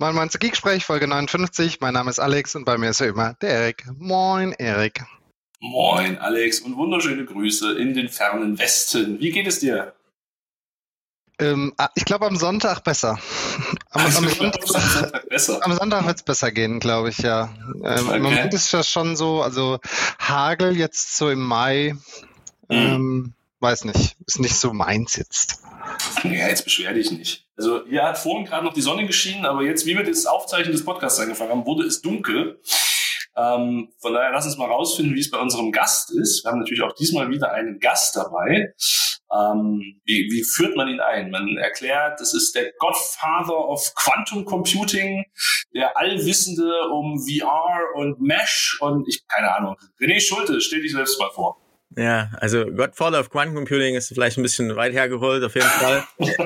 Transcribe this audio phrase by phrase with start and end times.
[0.00, 1.80] Moin Moin zu Geeksprech, Folge 59.
[1.80, 3.84] Mein Name ist Alex und bei mir ist ja immer der Erik.
[3.98, 5.04] Moin, Erik.
[5.60, 9.20] Moin, Alex und wunderschöne Grüße in den fernen Westen.
[9.20, 9.94] Wie geht es dir?
[11.38, 13.18] Ähm, ah, ich glaube am Sonntag besser.
[13.90, 15.60] Am, Also, am Sonntag, Sonntag besser.
[15.66, 17.54] am Sonntag wird es besser gehen, glaube ich, ja.
[17.84, 18.16] Ähm, Okay.
[18.16, 19.80] Im Moment ist das schon so, also
[20.18, 21.94] Hagel jetzt so im Mai,
[22.70, 22.76] Mhm.
[22.76, 25.60] ähm, weiß nicht, ist nicht so meins jetzt.
[26.24, 27.49] Ja, jetzt beschwer dich nicht.
[27.60, 30.72] Also, hier hat vorhin gerade noch die Sonne geschienen, aber jetzt, wie wir das Aufzeichnen
[30.72, 32.58] des Podcasts angefangen haben, wurde es dunkel.
[33.36, 36.42] Ähm, von daher lass uns mal rausfinden, wie es bei unserem Gast ist.
[36.42, 38.72] Wir haben natürlich auch diesmal wieder einen Gast dabei.
[39.30, 41.30] Ähm, wie, wie führt man ihn ein?
[41.30, 45.26] Man erklärt, das ist der Godfather of Quantum Computing,
[45.74, 49.76] der Allwissende um VR und Mesh und ich, keine Ahnung.
[50.00, 51.60] René Schulte, stell dich selbst mal vor.
[52.00, 56.02] Ja, also Godfather of Quantum Computing ist vielleicht ein bisschen weit hergeholt, auf jeden Fall.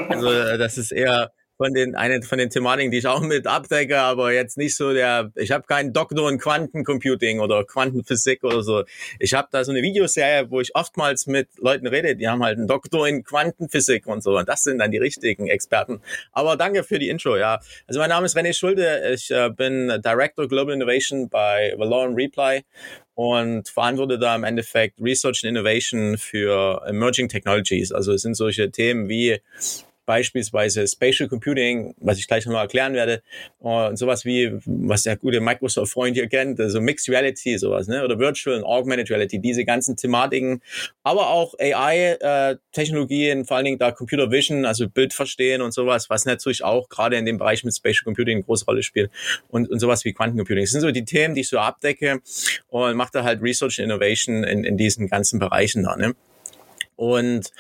[0.08, 3.46] Also äh, das ist eher von den eine von den Thematiken, die ich auch mit
[3.46, 5.30] abdecke, aber jetzt nicht so der.
[5.36, 8.84] Ich habe keinen Doktor in Quantencomputing oder Quantenphysik oder so.
[9.18, 12.58] Ich habe da so eine Videoserie, wo ich oftmals mit Leuten rede, die haben halt
[12.58, 14.36] einen Doktor in Quantenphysik und so.
[14.36, 16.00] Und das sind dann die richtigen Experten.
[16.32, 17.36] Aber danke für die Intro.
[17.36, 19.12] Ja, also mein Name ist René Schulte.
[19.14, 22.62] Ich äh, bin Director Global Innovation bei Valorem Reply
[23.14, 27.92] und verantworte da im Endeffekt Research and Innovation für Emerging Technologies.
[27.92, 29.40] Also es sind solche Themen wie
[30.06, 33.22] beispielsweise Spatial Computing, was ich gleich nochmal erklären werde,
[33.58, 38.04] und sowas wie, was der gute Microsoft-Freund hier kennt, also Mixed Reality, sowas, ne?
[38.04, 40.62] oder Virtual und Augmented Reality, diese ganzen Thematiken,
[41.02, 46.24] aber auch AI-Technologien, vor allen Dingen da Computer Vision, also Bild verstehen und sowas, was
[46.24, 49.10] natürlich auch gerade in dem Bereich mit Spatial Computing eine große Rolle spielt
[49.48, 50.64] und, und sowas wie Quantencomputing.
[50.64, 52.20] Das sind so die Themen, die ich so abdecke
[52.68, 56.14] und mache da halt Research and Innovation in, in diesen ganzen Bereichen da, ne?
[56.96, 57.50] Und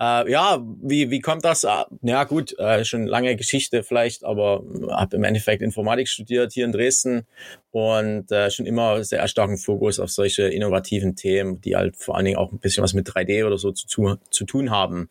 [0.00, 1.64] äh, ja, wie, wie kommt das?
[1.64, 6.64] Ah, Ja gut, äh, schon lange Geschichte vielleicht, aber habe im Endeffekt Informatik studiert hier
[6.64, 7.26] in Dresden
[7.72, 12.26] und äh, schon immer sehr starken Fokus auf solche innovativen Themen, die halt vor allen
[12.26, 15.08] Dingen auch ein bisschen was mit 3D oder so zu, zu, zu tun haben.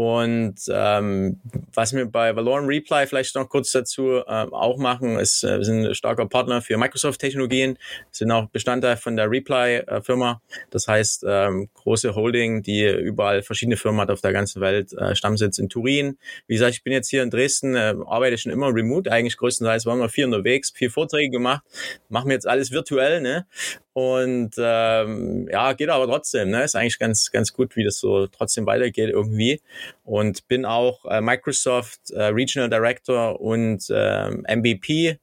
[0.00, 1.40] Und ähm,
[1.74, 5.64] was wir bei Valorem Reply vielleicht noch kurz dazu ähm, auch machen, ist, äh, wir
[5.66, 7.76] sind ein starker Partner für Microsoft-Technologien,
[8.10, 10.40] sind auch Bestandteil von der Reply-Firma.
[10.70, 15.14] Das heißt, ähm, große Holding, die überall verschiedene Firmen hat auf der ganzen Welt, äh,
[15.14, 16.16] Stammsitz in Turin.
[16.46, 19.84] Wie gesagt, ich bin jetzt hier in Dresden, äh, arbeite schon immer remote, eigentlich größtenteils
[19.84, 21.62] waren wir viel unterwegs, viel Vorträge gemacht,
[22.08, 23.46] machen wir jetzt alles virtuell, ne?
[23.92, 26.64] Und ähm, ja, geht aber trotzdem, ne?
[26.64, 29.60] Ist eigentlich ganz, ganz gut, wie das so trotzdem weitergeht irgendwie.
[30.04, 35.18] Und bin auch äh, Microsoft äh, Regional Director und ähm, MVP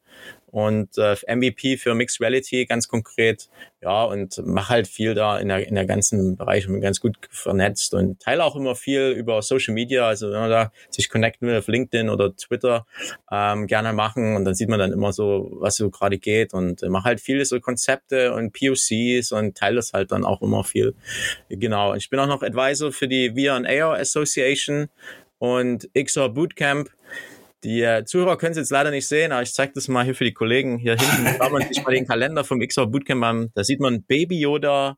[0.48, 3.50] und äh, MVP für Mixed Reality ganz konkret.
[3.82, 7.00] Ja, und mache halt viel da in der, in der ganzen Bereich und bin ganz
[7.00, 10.08] gut vernetzt und teile auch immer viel über Social Media.
[10.08, 12.88] Also wenn man da sich connecten will auf LinkedIn oder Twitter,
[13.32, 16.82] ähm, gerne machen und dann sieht man dann immer so, was so gerade geht und
[16.82, 20.64] äh, mache halt viele so Konzepte und POCs und teile das halt dann auch immer
[20.64, 20.96] viel.
[21.50, 21.94] Genau.
[21.94, 24.90] Ich bin auch noch Advisor für die VR and AR Association
[25.40, 26.90] und XR Bootcamp.
[27.64, 30.16] Die äh, Zuhörer können es jetzt leider nicht sehen, aber ich zeige das mal hier
[30.16, 31.36] für die Kollegen hier hinten.
[31.38, 33.52] Schaut man sich mal den Kalender vom XR Bootcamp an.
[33.56, 34.98] Da sieht man Baby Yoda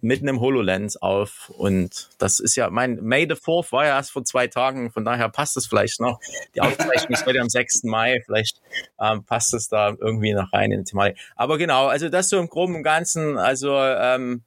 [0.00, 1.50] mit einem HoloLens auf.
[1.50, 5.04] Und das ist ja, mein May the 4th war ja erst vor zwei Tagen, von
[5.04, 6.20] daher passt es vielleicht noch.
[6.54, 7.84] Die Aufzeichnung ist heute am 6.
[7.84, 8.60] Mai, vielleicht
[9.00, 11.18] ähm, passt es da irgendwie noch rein in die Thematik.
[11.34, 14.44] Aber genau, also das so im Groben und Ganzen, also ähm,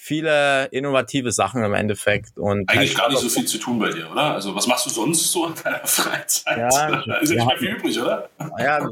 [0.00, 2.38] viele innovative Sachen im Endeffekt.
[2.38, 4.34] Und Eigentlich gar nicht so viel zu tun bei dir, oder?
[4.34, 6.44] Also, was machst du sonst so in deiner Freizeit?
[6.56, 8.30] Ja, ist ja nicht mehr viel übrig, oder?
[8.58, 8.88] Ja,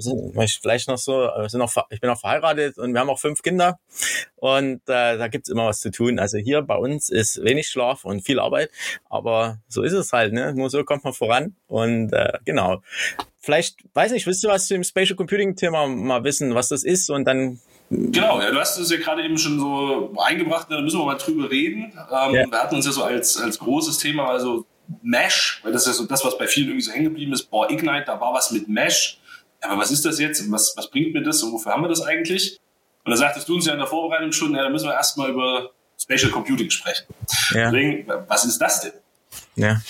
[0.60, 3.78] vielleicht noch so, sind noch, ich bin auch verheiratet und wir haben auch fünf Kinder
[4.36, 6.19] und äh, da gibt's immer was zu tun.
[6.19, 8.70] Also hier bei uns ist wenig Schlaf und viel Arbeit,
[9.08, 10.54] aber so ist es halt, ne?
[10.54, 12.82] Nur so kommt man voran und äh, genau.
[13.40, 16.84] Vielleicht, weiß nicht, willst du was zu dem Spatial Computing Thema mal wissen, was das
[16.84, 17.60] ist und dann
[17.91, 21.15] Genau, ja, du hast es ja gerade eben schon so eingebracht, da müssen wir mal
[21.16, 21.84] drüber reden.
[21.84, 22.50] Ähm, Ja.
[22.50, 24.66] Wir hatten uns ja so als, als großes Thema, also
[25.03, 27.44] Mesh, weil das ist ja so das, was bei vielen irgendwie so hängen geblieben ist.
[27.44, 29.19] Boah, Ignite, da war was mit Mesh.
[29.60, 30.50] Aber was ist das jetzt?
[30.50, 32.58] Was, was bringt mir das und wofür haben wir das eigentlich?
[33.05, 35.31] Und da sagtest du uns ja in der Vorbereitung schon, ja, da müssen wir erstmal
[35.31, 35.70] über
[36.00, 37.06] Spatial Computing sprechen.
[37.50, 37.70] ja.
[37.70, 38.93] Deswegen, was ist das denn?
[39.58, 39.82] Ja.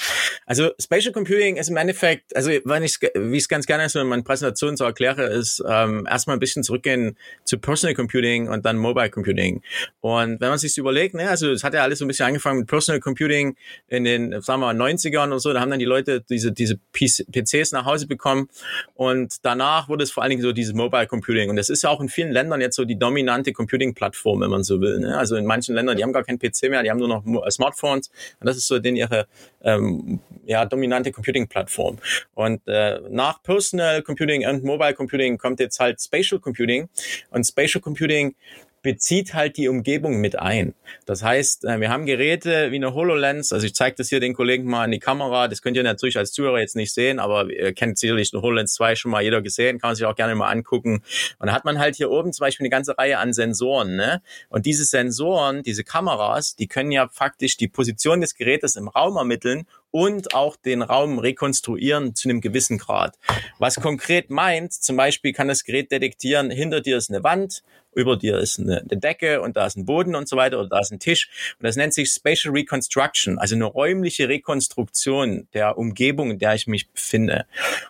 [0.47, 4.01] Also Spatial Computing ist im Endeffekt, also wenn ich wie ich es ganz gerne so
[4.01, 8.65] in meinen Präsentationen so erkläre, ist ähm, erstmal ein bisschen zurückgehen zu Personal Computing und
[8.65, 9.63] dann Mobile Computing.
[10.01, 12.61] Und wenn man sich überlegt, ne, also es hat ja alles so ein bisschen angefangen
[12.61, 13.57] mit Personal Computing
[13.89, 16.77] in den, sagen wir mal, 90ern und so, da haben dann die Leute diese, diese
[16.77, 18.49] PC, PCs nach Hause bekommen
[18.95, 21.51] und danach wurde es vor allen Dingen so dieses Mobile Computing.
[21.51, 24.63] Und das ist ja auch in vielen Ländern jetzt so die dominante Computing-Plattform, wenn man
[24.63, 25.01] so will.
[25.01, 25.19] Ne?
[25.19, 28.09] Also in manchen Ländern, die haben gar kein PC mehr, die haben nur noch Smartphones
[28.41, 29.27] und das ist so den ihre
[29.63, 31.99] ähm, ja, dominante Computing-Plattform.
[32.35, 36.89] Und äh, nach Personal Computing und Mobile Computing kommt jetzt halt Spatial Computing.
[37.31, 38.35] Und Spatial Computing
[38.83, 40.75] bezieht halt die Umgebung mit ein.
[41.07, 44.35] Das heißt, äh, wir haben Geräte wie eine HoloLens, also ich zeige das hier den
[44.35, 47.51] Kollegen mal in die Kamera, das könnt ihr natürlich als Zuhörer jetzt nicht sehen, aber
[47.51, 50.35] ihr kennt sicherlich eine HoloLens 2 schon mal jeder gesehen, kann man sich auch gerne
[50.35, 51.03] mal angucken.
[51.39, 53.97] Und da hat man halt hier oben zum Beispiel eine ganze Reihe an Sensoren.
[53.97, 54.23] Ne?
[54.49, 59.17] Und diese Sensoren, diese Kameras, die können ja faktisch die Position des Gerätes im Raum
[59.17, 63.19] ermitteln und auch den Raum rekonstruieren zu einem gewissen Grad.
[63.59, 67.63] Was konkret meint, zum Beispiel kann das Gerät detektieren, hinter dir ist eine Wand,
[67.99, 70.69] über dir ist eine, eine Decke und da ist ein Boden und so weiter oder
[70.69, 71.29] da ist ein Tisch.
[71.59, 76.67] Und das nennt sich Spatial Reconstruction, also eine räumliche Rekonstruktion der Umgebung, in der ich
[76.67, 77.47] mich befinde.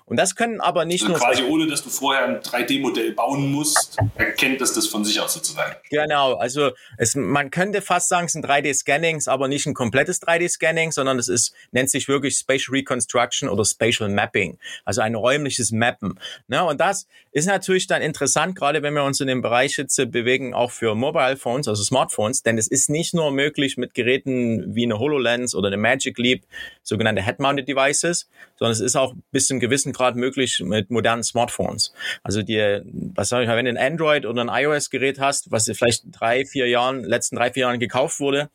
[0.07, 1.21] Und das können aber nicht also nur...
[1.21, 5.35] Quasi ohne, dass du vorher ein 3D-Modell bauen musst, erkennt das das von sich aus
[5.35, 5.77] sozusagen.
[5.91, 10.93] Genau, also es, man könnte fast sagen, es sind 3D-Scannings, aber nicht ein komplettes 3D-Scanning,
[10.93, 16.19] sondern es ist, nennt sich wirklich Spatial Reconstruction oder Spatial Mapping, also ein räumliches Mappen.
[16.47, 16.65] Ne?
[16.65, 20.55] Und das ist natürlich dann interessant, gerade wenn wir uns in dem Bereich jetzt bewegen,
[20.55, 24.85] auch für Mobile Phones, also Smartphones, denn es ist nicht nur möglich mit Geräten wie
[24.85, 26.45] eine HoloLens oder eine Magic Leap,
[26.83, 31.23] sogenannte Head-Mounted Devices, sondern es ist auch bis zu einem gewissen Grad möglich mit modernen
[31.23, 31.93] Smartphones.
[32.23, 32.81] Also die,
[33.15, 36.45] was sag ich mal, wenn du ein Android oder ein iOS-Gerät hast, was vielleicht drei,
[36.45, 38.51] vier Jahren, letzten drei, vier Jahren gekauft wurde,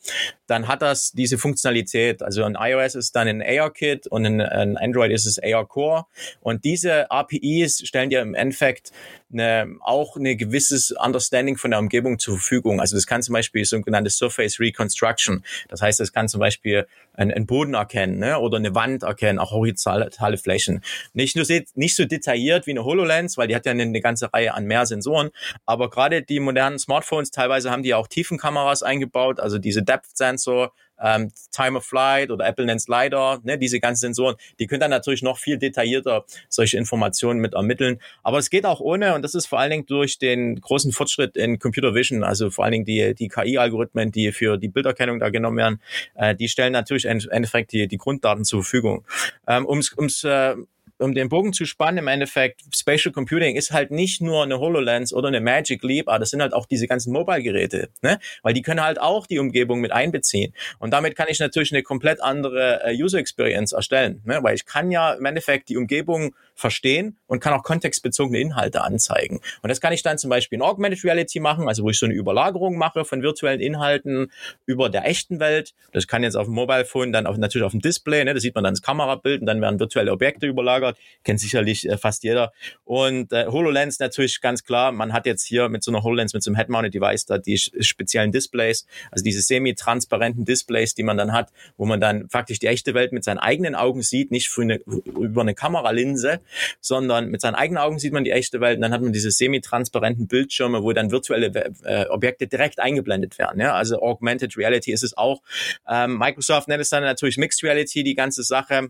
[0.47, 2.21] dann hat das diese Funktionalität.
[2.21, 6.05] Also ein iOS ist dann ein AR-Kit und ein, ein Android ist es AR-Core.
[6.41, 8.91] Und diese APIs stellen dir im Endeffekt
[9.33, 12.79] eine, auch eine gewisses Understanding von der Umgebung zur Verfügung.
[12.79, 15.43] Also das kann zum Beispiel sogenannte Surface Reconstruction.
[15.69, 18.39] Das heißt, es kann zum Beispiel einen, Boden erkennen ne?
[18.39, 20.81] oder eine Wand erkennen, auch horizontale Flächen.
[21.13, 21.45] Nicht nur
[21.75, 24.65] nicht so detailliert wie eine HoloLens, weil die hat ja eine, eine ganze Reihe an
[24.65, 25.29] mehr Sensoren.
[25.65, 30.73] Aber gerade die modernen Smartphones, teilweise haben die auch Tiefenkameras eingebaut, also diese Depth Sensor,
[31.03, 34.91] ähm, Time of Flight oder Apple nennt LiDAR, ne, diese ganzen Sensoren, die können dann
[34.91, 37.99] natürlich noch viel detaillierter solche Informationen mit ermitteln.
[38.23, 41.37] Aber es geht auch ohne und das ist vor allen Dingen durch den großen Fortschritt
[41.37, 45.29] in Computer Vision, also vor allen Dingen die, die KI-Algorithmen, die für die Bilderkennung da
[45.29, 45.81] genommen werden,
[46.15, 49.05] äh, die stellen natürlich im Endeffekt die, die Grunddaten zur Verfügung.
[49.47, 50.55] Ähm, ums ums äh,
[50.99, 55.13] um den Bogen zu spannen, im Endeffekt, Spatial Computing ist halt nicht nur eine HoloLens
[55.13, 58.19] oder eine Magic Leap, aber das sind halt auch diese ganzen Mobile-Geräte, ne?
[58.41, 60.53] Weil die können halt auch die Umgebung mit einbeziehen.
[60.79, 64.39] Und damit kann ich natürlich eine komplett andere äh, User Experience erstellen, ne?
[64.41, 69.41] Weil ich kann ja im Endeffekt die Umgebung verstehen und kann auch kontextbezogene Inhalte anzeigen.
[69.61, 72.05] Und das kann ich dann zum Beispiel in Augmented Reality machen, also wo ich so
[72.05, 74.31] eine Überlagerung mache von virtuellen Inhalten
[74.65, 75.73] über der echten Welt.
[75.91, 78.33] Das kann jetzt auf dem Mobile Phone dann auch natürlich auf dem Display, ne?
[78.33, 80.82] da sieht man dann das Kamerabild und dann werden virtuelle Objekte überlagert.
[81.23, 82.51] Kennt sicherlich äh, fast jeder.
[82.83, 86.43] Und äh, HoloLens natürlich ganz klar, man hat jetzt hier mit so einer HoloLens, mit
[86.43, 91.33] so einem Head-Mounted Device da die speziellen Displays, also diese semi-transparenten Displays, die man dann
[91.33, 94.79] hat, wo man dann faktisch die echte Welt mit seinen eigenen Augen sieht, nicht eine,
[95.05, 96.39] über eine Kameralinse,
[96.81, 99.31] sondern mit seinen eigenen Augen sieht man die echte Welt und dann hat man diese
[99.31, 101.51] semi-transparenten Bildschirme, wo dann virtuelle
[101.83, 103.59] äh, Objekte direkt eingeblendet werden.
[103.59, 103.73] Ja?
[103.73, 105.41] Also Augmented Reality ist es auch.
[105.87, 108.89] Ähm, Microsoft nennt es dann natürlich Mixed Reality, die ganze Sache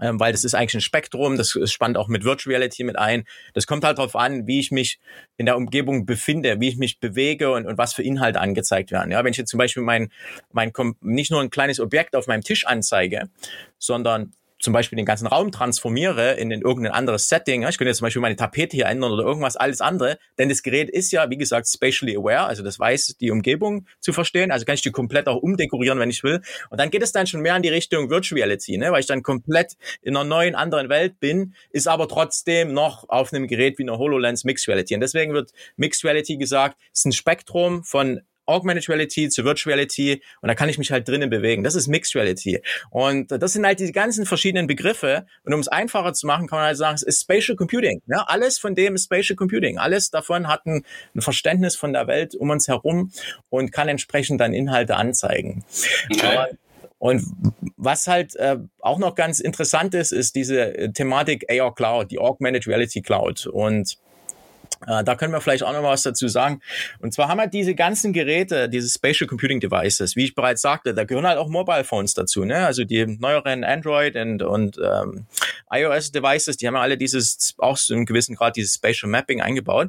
[0.00, 3.24] ähm, weil das ist eigentlich ein Spektrum, das spannt auch mit Virtual Reality mit ein.
[3.54, 4.98] Das kommt halt darauf an, wie ich mich
[5.36, 9.10] in der Umgebung befinde, wie ich mich bewege und, und was für Inhalte angezeigt werden.
[9.10, 10.10] Ja, wenn ich jetzt zum Beispiel mein,
[10.52, 13.30] mein nicht nur ein kleines Objekt auf meinem Tisch anzeige,
[13.78, 14.32] sondern
[14.66, 18.06] zum Beispiel den ganzen Raum transformiere in, in irgendein anderes Setting, ich könnte jetzt zum
[18.06, 21.36] Beispiel meine Tapete hier ändern oder irgendwas alles andere, denn das Gerät ist ja, wie
[21.36, 25.28] gesagt, spatially aware, also das weiß die Umgebung zu verstehen, also kann ich die komplett
[25.28, 26.42] auch umdekorieren, wenn ich will.
[26.68, 28.90] Und dann geht es dann schon mehr in die Richtung Virtual ne?
[28.90, 33.32] weil ich dann komplett in einer neuen, anderen Welt bin, ist aber trotzdem noch auf
[33.32, 34.94] einem Gerät wie einer HoloLens Mixed Reality.
[34.94, 40.22] Und deswegen wird Mixed Reality gesagt, ist ein Spektrum von Augmented Reality zu Virtual Reality
[40.40, 41.64] und da kann ich mich halt drinnen bewegen.
[41.64, 42.60] Das ist Mixed Reality.
[42.90, 45.26] Und das sind halt diese ganzen verschiedenen Begriffe.
[45.44, 48.02] Und um es einfacher zu machen, kann man halt sagen, es ist Spatial Computing.
[48.06, 49.78] Ja, alles von dem ist Spatial Computing.
[49.78, 50.84] Alles davon hat ein,
[51.14, 53.12] ein Verständnis von der Welt um uns herum
[53.50, 55.64] und kann entsprechend dann Inhalte anzeigen.
[56.12, 56.46] Okay.
[56.98, 57.24] Und
[57.76, 62.66] was halt äh, auch noch ganz interessant ist, ist diese Thematik AR Cloud, die Augmented
[62.66, 63.46] Reality Cloud.
[63.46, 63.98] Und
[64.86, 66.60] äh, da können wir vielleicht auch noch was dazu sagen.
[67.00, 70.94] Und zwar haben wir diese ganzen Geräte, diese Spatial Computing Devices, wie ich bereits sagte,
[70.94, 72.44] da gehören halt auch Mobile Phones dazu.
[72.44, 72.66] Ne?
[72.66, 75.26] Also die neueren Android und, und ähm,
[75.70, 79.40] iOS Devices, die haben ja alle dieses, auch zu einem gewissen Grad dieses Spatial Mapping
[79.40, 79.88] eingebaut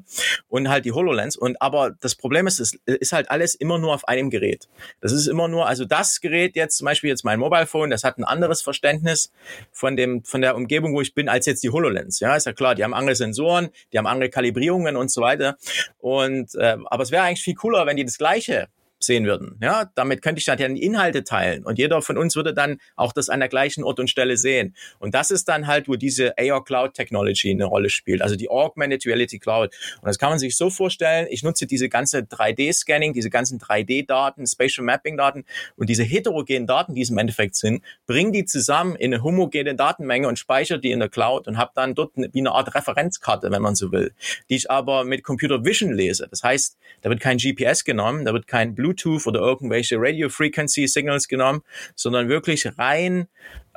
[0.49, 1.37] und halt die HoloLens.
[1.37, 4.67] Und aber das Problem ist, es ist halt alles immer nur auf einem Gerät.
[5.01, 8.03] Das ist immer nur, also das Gerät jetzt, zum Beispiel jetzt mein Mobile Phone, das
[8.03, 9.31] hat ein anderes Verständnis
[9.71, 12.19] von dem, von der Umgebung, wo ich bin, als jetzt die HoloLens.
[12.19, 15.57] Ja, ist ja klar, die haben andere Sensoren, die haben andere Kalibrierungen und so weiter.
[15.99, 18.67] Und äh, aber es wäre eigentlich viel cooler, wenn die das gleiche
[18.99, 19.59] sehen würden.
[19.61, 23.13] Ja, damit könnte ich dann die Inhalte teilen und jeder von uns würde dann auch
[23.13, 24.75] das an der gleichen Ort und Stelle sehen.
[24.99, 28.49] Und das ist dann halt, wo diese AR Cloud Technology eine Rolle spielt, also die
[28.49, 29.73] Augmented Reality Cloud.
[30.01, 34.45] Und das kann man sich so vorstellen, ich nutze diese ganze 3D-Scanning, diese ganzen 3D-Daten,
[34.47, 39.13] Spatial Mapping-Daten und diese heterogenen Daten, die es im Endeffekt sind, bringe die zusammen in
[39.13, 42.51] eine homogene Datenmenge und speichere die in der Cloud und habe dann dort wie eine
[42.51, 44.13] Art Referenzkarte, wenn man so will,
[44.49, 46.27] die ich aber mit Computer Vision lese.
[46.29, 48.86] Das heißt, da wird kein GPS genommen, da wird kein Bluetooth
[49.27, 51.61] oder irgendwelche Radio Frequency Signals genommen,
[51.95, 53.27] sondern wirklich rein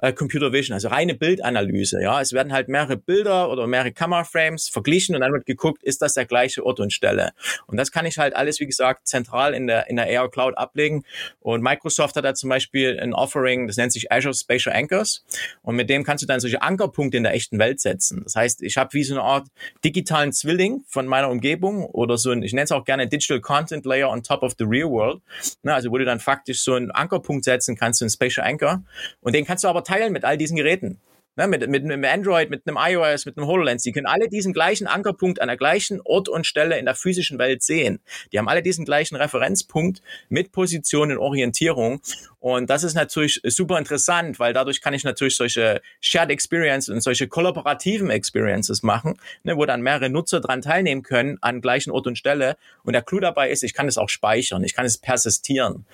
[0.02, 2.00] äh, Computer Vision, also reine Bildanalyse.
[2.02, 6.02] Ja, es werden halt mehrere Bilder oder mehrere Kameraframes verglichen und dann wird geguckt, ist
[6.02, 7.32] das der gleiche Ort und Stelle.
[7.66, 10.56] Und das kann ich halt alles, wie gesagt, zentral in der in der AR Cloud
[10.56, 11.04] ablegen.
[11.40, 15.24] Und Microsoft hat da zum Beispiel ein Offering, das nennt sich Azure Spatial Anchors.
[15.62, 18.22] Und mit dem kannst du dann solche Ankerpunkte in der echten Welt setzen.
[18.24, 19.48] Das heißt, ich habe wie so eine Art
[19.84, 23.84] digitalen Zwilling von meiner Umgebung oder so ein, ich nenne es auch gerne Digital Content
[23.84, 25.22] Layer on top of the real world.
[25.62, 28.82] Na, also wo du dann faktisch so einen Ankerpunkt setzen kannst, so einen Spatial Anchor.
[29.20, 31.00] Und den kannst du aber teilen mit all diesen Geräten.
[31.36, 34.52] Ne, mit, mit einem Android, mit einem iOS, mit einem HoloLens, die können alle diesen
[34.52, 38.00] gleichen Ankerpunkt an der gleichen Ort und Stelle in der physischen Welt sehen.
[38.32, 42.00] Die haben alle diesen gleichen Referenzpunkt mit Position und Orientierung.
[42.40, 47.02] Und das ist natürlich super interessant, weil dadurch kann ich natürlich solche Shared Experiences und
[47.02, 52.06] solche kollaborativen Experiences machen, ne, wo dann mehrere Nutzer dran teilnehmen können an gleichen Ort
[52.06, 52.56] und Stelle.
[52.82, 55.84] Und der Clou dabei ist, ich kann es auch speichern, ich kann es persistieren.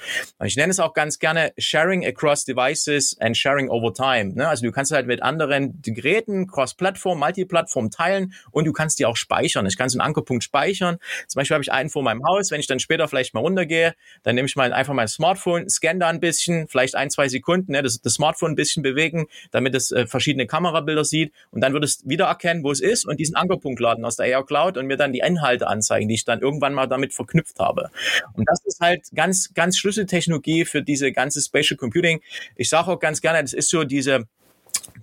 [0.44, 4.34] Ich nenne es auch ganz gerne Sharing across Devices and Sharing over Time.
[4.34, 4.48] Ne?
[4.48, 9.16] Also du kannst halt mit anderen Geräten, Cross-Plattform, Multiplattform teilen und du kannst die auch
[9.16, 9.66] speichern.
[9.66, 10.98] Ich kann so einen Ankerpunkt speichern.
[11.26, 12.52] Zum Beispiel habe ich einen vor meinem Haus.
[12.52, 15.98] Wenn ich dann später vielleicht mal runtergehe, dann nehme ich mal einfach mein Smartphone, scanne
[15.98, 19.26] da ein bisschen bisschen, vielleicht ein, zwei Sekunden, ne, das, das Smartphone ein bisschen bewegen,
[19.50, 23.18] damit es äh, verschiedene Kamerabilder sieht und dann wird es wiedererkennen, wo es ist und
[23.18, 26.24] diesen Ankerpunkt laden aus der AR Cloud und mir dann die Inhalte anzeigen, die ich
[26.24, 27.90] dann irgendwann mal damit verknüpft habe.
[28.34, 32.20] Und das ist halt ganz, ganz Schlüsseltechnologie für diese ganze Spatial Computing.
[32.56, 34.24] Ich sage auch ganz gerne, das ist so diese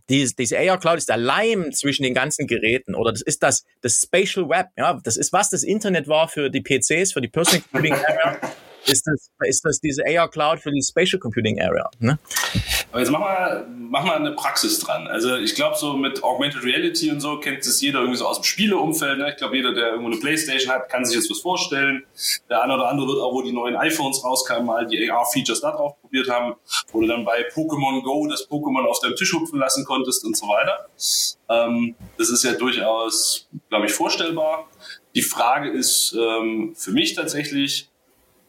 [0.10, 3.66] diese, diese AR Cloud ist der Leim zwischen den ganzen Geräten oder das ist das,
[3.82, 4.68] das Spatial Web.
[4.78, 7.96] Ja, das ist was das Internet war für die PCs, für die Personal Computing
[8.86, 11.90] ist das, ist das diese AR Cloud für die Spatial Computing Area.
[12.00, 12.20] Ne?
[12.92, 15.08] Aber jetzt mach mal, mach mal eine Praxis dran.
[15.08, 18.40] Also ich glaube, so mit Augmented Reality und so kennt es jeder irgendwie so aus
[18.40, 19.18] dem Spieleumfeld.
[19.18, 19.32] Ne?
[19.32, 22.04] Ich glaube, jeder, der irgendwo eine Playstation hat, kann sich jetzt was vorstellen.
[22.50, 25.72] Der eine oder andere wird auch, wo die neuen iPhones rauskamen, mal die AR-Features da
[25.72, 26.56] drauf probiert haben,
[26.92, 30.38] wo du dann bei Pokémon Go das Pokémon auf deinem Tisch hupfen lassen konntest und
[30.38, 30.88] so weiter.
[31.50, 34.68] Ähm, das ist ja durchaus, glaube ich, vorstellbar.
[35.16, 37.90] Die Frage ist ähm, für mich tatsächlich,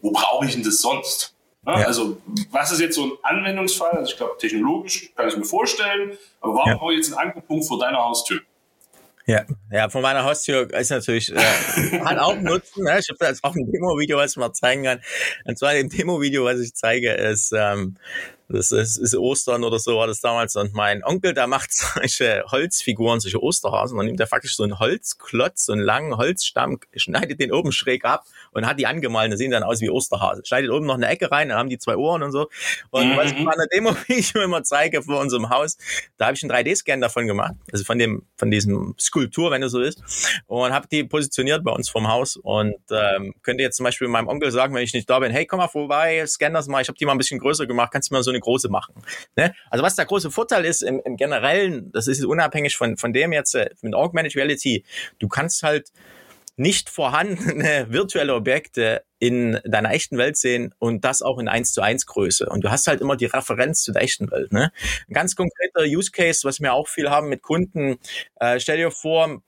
[0.05, 1.35] wo brauche ich denn das sonst?
[1.67, 1.73] Ja.
[1.73, 2.19] Also,
[2.51, 3.93] was ist jetzt so ein Anwendungsfall?
[3.93, 6.77] Also, ich glaube, technologisch kann ich mir vorstellen, aber warum ja.
[6.77, 8.41] brauche ich jetzt einen Ankerpunkt vor deiner Haustür?
[9.27, 11.39] Ja, ja, von meiner Haustür ist natürlich, äh,
[12.05, 12.85] hat auch Nutzen.
[12.85, 12.99] Ne?
[12.99, 15.01] Ich habe da jetzt auch ein Demo-Video, was ich mal zeigen kann.
[15.47, 17.97] Und zwar im Demo-Video, was ich zeige, ist, ähm,
[18.49, 20.55] das ist, ist Ostern oder so war das damals.
[20.57, 23.97] Und mein Onkel, der macht solche Holzfiguren, solche Osterhasen.
[23.97, 28.05] Dann nimmt er faktisch so einen Holzklotz, so einen langen Holzstamm, schneidet den oben schräg
[28.05, 29.33] ab und hat die angemalt.
[29.33, 30.43] Die sehen dann aus wie Osterhase.
[30.45, 32.49] Schneidet oben noch eine Ecke rein, dann haben die zwei Ohren und so.
[32.91, 33.17] Und mhm.
[33.17, 35.79] was ich mal in der Demo-Video immer zeige vor unserem Haus,
[36.19, 37.55] da habe ich einen 3D-Scan davon gemacht.
[37.73, 40.03] Also von dem, von diesem Skulptur, wenn es so ist.
[40.47, 42.37] Und habe die positioniert bei uns vorm Haus.
[42.37, 45.47] Und ähm, könnte jetzt zum Beispiel meinem Onkel sagen, wenn ich nicht da bin, hey,
[45.47, 46.83] komm mal vorbei, scan das mal.
[46.83, 47.91] Ich habe die mal ein bisschen größer gemacht.
[47.93, 48.95] Kannst du mal so eine große machen.
[49.37, 49.55] Ne?
[49.71, 53.33] Also was der große Vorteil ist im, im Generellen, das ist unabhängig von, von dem
[53.33, 54.85] jetzt äh, mit Augmented Reality,
[55.19, 55.91] du kannst halt
[56.57, 61.81] nicht vorhandene virtuelle Objekte in deiner echten Welt sehen und das auch in 1 zu
[61.81, 62.47] 1 Größe.
[62.47, 64.53] Und du hast halt immer die Referenz zu der echten Welt.
[64.53, 64.71] Ne?
[65.09, 67.97] Ein ganz konkreter Use Case, was wir auch viel haben mit Kunden,
[68.37, 69.43] äh, stell dir vor,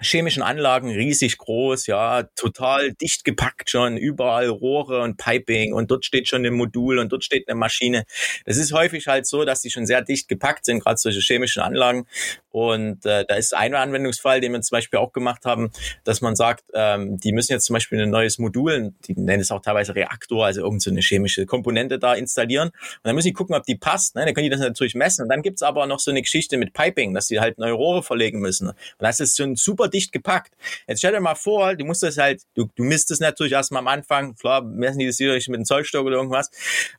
[0.00, 6.04] chemischen Anlagen riesig groß, ja, total dicht gepackt schon, überall Rohre und Piping und dort
[6.04, 8.04] steht schon ein Modul und dort steht eine Maschine.
[8.44, 11.62] Das ist häufig halt so, dass die schon sehr dicht gepackt sind, gerade solche chemischen
[11.62, 12.06] Anlagen.
[12.50, 15.70] Und äh, da ist ein Anwendungsfall, den wir zum Beispiel auch gemacht haben,
[16.04, 19.50] dass man sagt, ähm, die müssen jetzt zum Beispiel ein neues Modul, die nennen es
[19.50, 22.68] auch teilweise Reaktor, also irgendeine so chemische Komponente da installieren.
[22.68, 24.14] Und dann müssen die gucken, ob die passt.
[24.14, 24.24] Ne?
[24.24, 25.24] Dann können die das natürlich messen.
[25.24, 28.02] Und dann gibt's aber noch so eine Geschichte mit Piping, dass die halt neue Rohre
[28.02, 28.68] verlegen müssen.
[28.68, 30.54] Und das ist schon super super dicht gepackt.
[30.86, 33.80] Jetzt stell dir mal vor, du musst das halt, du, du misst es natürlich erstmal
[33.80, 36.50] am Anfang, klar, messen die das sicherlich mit einem Zollstock oder irgendwas,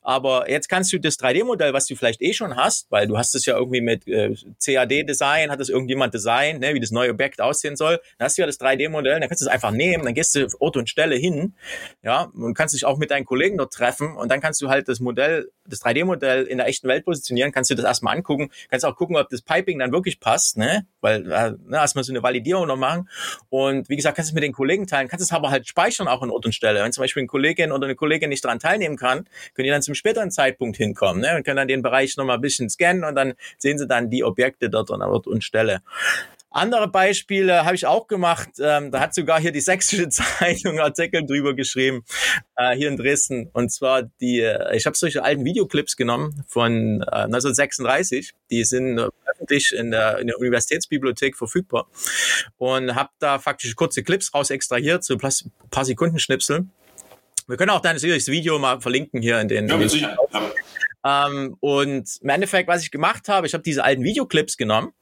[0.02, 3.34] aber jetzt kannst du das 3D-Modell, was du vielleicht eh schon hast, weil du hast
[3.34, 7.40] es ja irgendwie mit äh, CAD-Design, hat das irgendjemand designt, ne, wie das neue Objekt
[7.40, 10.14] aussehen soll, dann hast du ja das 3D-Modell, dann kannst du es einfach nehmen, dann
[10.14, 11.54] gehst du Ort und Stelle hin,
[12.02, 14.16] ja, und kannst dich auch mit deinen Kollegen dort treffen.
[14.16, 17.70] Und dann kannst du halt das Modell, das 3D-Modell in der echten Welt positionieren, kannst
[17.70, 21.30] du das erstmal angucken, kannst auch gucken, ob das Piping dann wirklich passt, ne, weil
[21.30, 23.08] äh, ne, erstmal so eine Validierung noch machen.
[23.50, 26.08] Und wie gesagt, kannst du es mit den Kollegen teilen, kannst es aber halt speichern
[26.08, 26.82] auch an Ort und Stelle.
[26.82, 29.82] Wenn zum Beispiel eine Kollegin oder eine Kollegin nicht daran teilnehmen kann, können die dann
[29.82, 31.36] zum späteren Zeitpunkt hinkommen ne?
[31.36, 34.24] und können dann den Bereich nochmal ein bisschen scannen und dann sehen sie dann die
[34.24, 35.82] Objekte dort an Ort und Stelle.
[36.50, 38.48] Andere Beispiele habe ich auch gemacht.
[38.58, 42.04] Ähm, da hat sogar hier die Sächsische Zeitung Artikel drüber geschrieben,
[42.56, 43.50] äh, hier in Dresden.
[43.52, 48.32] Und zwar die, äh, ich habe solche alten Videoclips genommen von äh, 1936.
[48.50, 51.86] Die sind äh, öffentlich in der, in der Universitätsbibliothek verfügbar.
[52.56, 55.20] Und habe da faktisch kurze Clips raus extrahiert, so ein
[55.70, 56.66] paar Sekunden Schnipsel.
[57.46, 59.68] Wir können auch dann natürlich das Video mal verlinken hier in den.
[59.68, 60.18] Ja, mit Sicherheit.
[61.04, 64.92] Ähm, und im Endeffekt, was ich gemacht habe, ich habe diese alten Videoclips genommen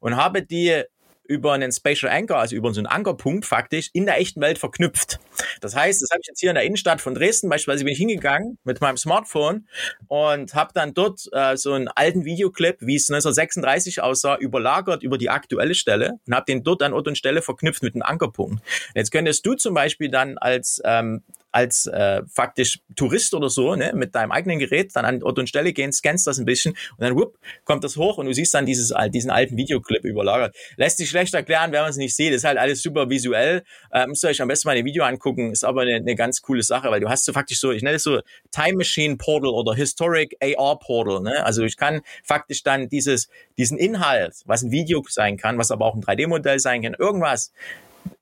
[0.00, 0.84] und habe die
[1.26, 5.18] über einen Spatial Anchor, also über so einen Ankerpunkt faktisch in der echten Welt verknüpft.
[5.60, 7.98] Das heißt, das habe ich jetzt hier in der Innenstadt von Dresden beispielsweise bin ich
[7.98, 9.66] hingegangen mit meinem Smartphone
[10.08, 15.16] und habe dann dort äh, so einen alten Videoclip, wie es 1936 aussah, überlagert über
[15.16, 18.62] die aktuelle Stelle und habe den dort an Ort und Stelle verknüpft mit einem Ankerpunkt.
[18.94, 21.22] Jetzt könntest du zum Beispiel dann als ähm,
[21.54, 25.48] als äh, faktisch Tourist oder so, ne, mit deinem eigenen Gerät dann an Ort und
[25.48, 28.52] Stelle gehen, scannst das ein bisschen und dann whoop, kommt das hoch und du siehst
[28.54, 30.56] dann dieses, diesen alten Videoclip überlagert.
[30.76, 32.32] Lässt sich schlecht erklären, wenn man es nicht sieht.
[32.32, 33.62] ist halt alles super visuell.
[33.92, 35.52] Äh, müsst ihr euch am besten mal ein Video angucken.
[35.52, 37.96] Ist aber eine, eine ganz coole Sache, weil du hast so faktisch so, ich nenne
[37.96, 38.20] es so
[38.50, 41.20] Time Machine Portal oder Historic AR Portal.
[41.20, 41.44] Ne?
[41.46, 45.84] Also ich kann faktisch dann dieses, diesen Inhalt, was ein Video sein kann, was aber
[45.84, 47.52] auch ein 3D-Modell sein kann, irgendwas,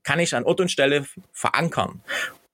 [0.02, 2.02] kann ich an Ort und Stelle verankern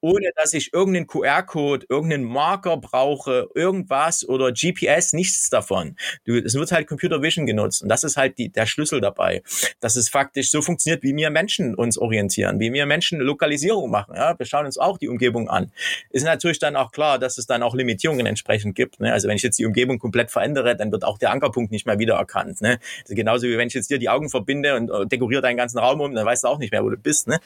[0.01, 5.97] ohne dass ich irgendeinen QR-Code, irgendeinen Marker brauche, irgendwas oder GPS, nichts davon.
[6.25, 9.43] Du, es wird halt Computer Vision genutzt und das ist halt die, der Schlüssel dabei,
[9.81, 14.15] dass es faktisch so funktioniert, wie wir Menschen uns orientieren, wie wir Menschen Lokalisierung machen.
[14.15, 14.39] Ja?
[14.39, 15.73] Wir schauen uns auch die Umgebung an.
[16.11, 19.01] Ist natürlich dann auch klar, dass es dann auch Limitierungen entsprechend gibt.
[19.01, 19.13] Ne?
[19.13, 21.99] Also wenn ich jetzt die Umgebung komplett verändere, dann wird auch der Ankerpunkt nicht mehr
[21.99, 22.61] wiedererkannt.
[22.61, 22.79] Ne?
[23.03, 25.79] Also genauso wie wenn ich jetzt dir die Augen verbinde und äh, dekoriere deinen ganzen
[25.79, 27.29] Raum um, dann weißt du auch nicht mehr, wo du bist.
[27.29, 27.41] Ne?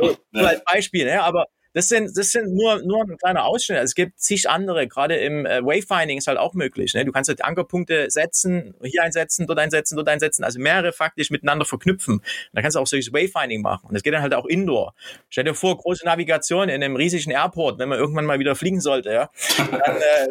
[0.00, 1.22] So, nur als Beispiel, ne?
[1.22, 3.78] aber das sind, das sind nur, nur ein kleiner Ausschnitt.
[3.78, 6.94] Es gibt zig andere, gerade im äh, Wayfinding ist halt auch möglich.
[6.94, 7.04] Ne?
[7.04, 11.64] Du kannst halt Ankerpunkte setzen, hier einsetzen, dort einsetzen, dort einsetzen, also mehrere faktisch miteinander
[11.64, 12.14] verknüpfen.
[12.14, 13.86] Und da kannst du auch solches Wayfinding machen.
[13.88, 14.94] Und das geht dann halt auch indoor.
[15.30, 18.80] Stell dir vor, große Navigation in einem riesigen Airport, wenn man irgendwann mal wieder fliegen
[18.80, 20.28] sollte, ja, dann äh,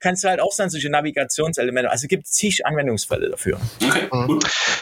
[0.00, 1.90] kannst du halt auch dann solche Navigationselemente.
[1.90, 3.60] Also es gibt zig Anwendungsfälle dafür.
[3.84, 4.40] Okay, mhm.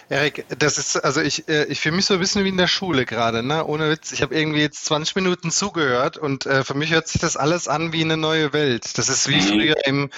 [0.08, 2.68] Erik, das ist, also ich, äh, ich fühle mich so ein bisschen wie in der
[2.68, 3.66] Schule gerade, ne?
[3.66, 4.12] Ohne Witz.
[4.12, 7.36] Ich habe irgendwie jetzt 20 Minuten zugehört gehört und äh, für mich hört sich das
[7.36, 8.96] alles an wie eine neue Welt.
[8.96, 9.48] Das ist wie mhm.
[9.48, 10.10] früher im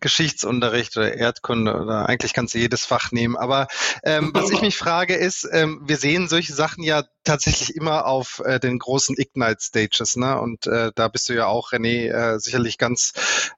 [0.00, 3.36] Geschichtsunterricht oder Erdkunde oder eigentlich kannst du jedes Fach nehmen.
[3.36, 3.68] Aber
[4.02, 8.40] ähm, was ich mich frage ist, ähm, wir sehen solche Sachen ja tatsächlich immer auf
[8.44, 10.40] äh, den großen Ignite Stages, ne?
[10.40, 13.12] Und äh, da bist du ja auch, René, äh, sicherlich ganz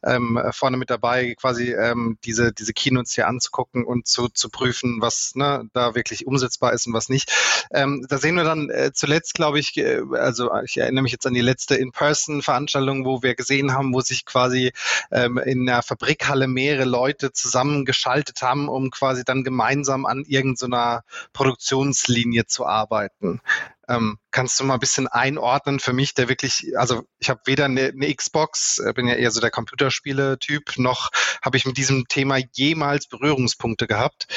[0.04, 5.00] ähm, vorne mit dabei, quasi ähm, diese diese Keynotes hier anzugucken und zu, zu prüfen,
[5.00, 7.32] was ne, da wirklich umsetzbar ist und was nicht.
[7.72, 11.26] Ähm, da sehen wir dann äh, zuletzt, glaube ich, äh, also ich erinnere mich jetzt
[11.26, 14.72] an die letzte In-Person-Veranstaltung, wo wir gesehen haben, wo sich quasi
[15.10, 22.46] ähm, in der Fabrikhalle mehrere Leute zusammengeschaltet haben, um quasi dann gemeinsam an irgendeiner Produktionslinie
[22.46, 23.40] zu arbeiten.
[23.88, 27.66] Ähm, kannst du mal ein bisschen einordnen für mich, der wirklich, also ich habe weder
[27.66, 31.10] eine, eine Xbox, äh, bin ja eher so der Computerspiele-Typ, noch
[31.42, 34.28] habe ich mit diesem Thema jemals Berührungspunkte gehabt.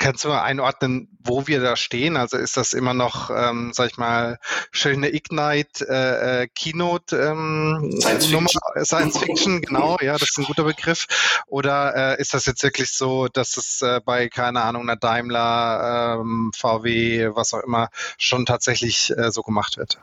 [0.00, 2.16] Kannst du mal einordnen, wo wir da stehen?
[2.16, 4.38] Also ist das immer noch, ähm, sag ich mal,
[4.70, 8.84] schöne Ignite äh, äh Keynote ähm, Science, Nummer, Fiction.
[8.86, 11.06] Science Fiction, genau, ja, das ist ein guter Begriff.
[11.48, 16.18] Oder äh, ist das jetzt wirklich so, dass es äh, bei, keine Ahnung, einer Daimler,
[16.18, 19.98] ähm, VW, was auch immer, schon tatsächlich äh, so gemacht wird?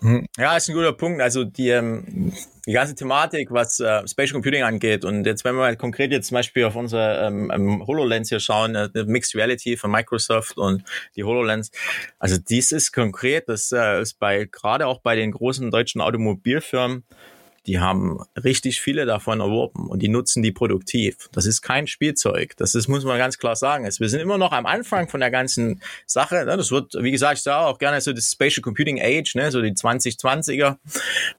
[0.00, 0.26] Hm.
[0.36, 1.20] Ja, ist ein guter Punkt.
[1.20, 2.32] Also die, ähm,
[2.66, 6.28] die ganze Thematik, was äh, Spatial Computing angeht und jetzt, wenn wir mal konkret jetzt
[6.28, 10.84] zum Beispiel auf unsere ähm, ähm HoloLens hier schauen, äh, Mixed Reality von Microsoft und
[11.16, 11.72] die HoloLens,
[12.20, 17.04] also dies ist konkret, das äh, ist bei gerade auch bei den großen deutschen Automobilfirmen
[17.66, 21.28] die haben richtig viele davon erworben und die nutzen die produktiv.
[21.32, 22.56] Das ist kein Spielzeug.
[22.56, 23.84] Das ist, muss man ganz klar sagen.
[23.84, 26.44] Wir sind immer noch am Anfang von der ganzen Sache.
[26.44, 26.56] Ne?
[26.56, 29.50] Das wird, wie gesagt, ich sage auch gerne so das Spatial Computing Age, ne?
[29.50, 30.76] so die 2020er.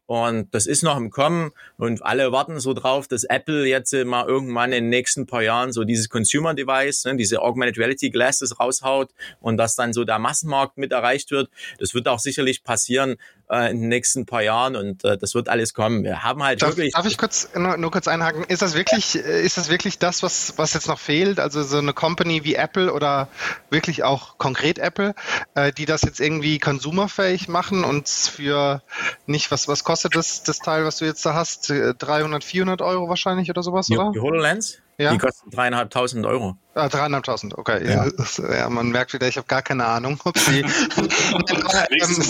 [0.06, 4.28] Und das ist noch im Kommen und alle warten so drauf, dass Apple jetzt mal
[4.28, 7.16] irgendwann in den nächsten paar Jahren so dieses Consumer Device, ne?
[7.16, 11.50] diese Augmented Reality Glasses raushaut und dass dann so der Massenmarkt mit erreicht wird.
[11.80, 13.18] Das wird auch sicherlich passieren,
[13.50, 16.04] äh, in den nächsten paar Jahren und äh, das wird alles kommen.
[16.04, 16.94] Wir haben halt darf, wirklich.
[16.94, 18.44] Darf ich kurz nur, nur kurz einhaken?
[18.44, 21.40] Ist das wirklich, äh, ist das wirklich das, was, was jetzt noch fehlt?
[21.40, 23.28] Also so eine Company wie Apple oder
[23.70, 25.16] wirklich auch konkret Apple,
[25.56, 28.82] äh, die das jetzt irgendwie konsumerfähig machen und für
[29.26, 31.70] nicht, was, was kostet das, das Teil, was du jetzt da hast?
[31.70, 34.12] 300, 400 Euro wahrscheinlich oder sowas, die, oder?
[34.12, 34.80] Die HoloLens?
[35.00, 35.12] Ja?
[35.12, 36.58] Die kosten dreieinhalbtausend Euro.
[36.76, 37.90] Ah, dreieinhalbtausend, okay.
[37.90, 38.06] Ja.
[38.54, 38.70] ja.
[38.70, 40.60] man merkt wieder, ich habe gar keine Ahnung, ob sie.
[40.60, 42.22] ähm,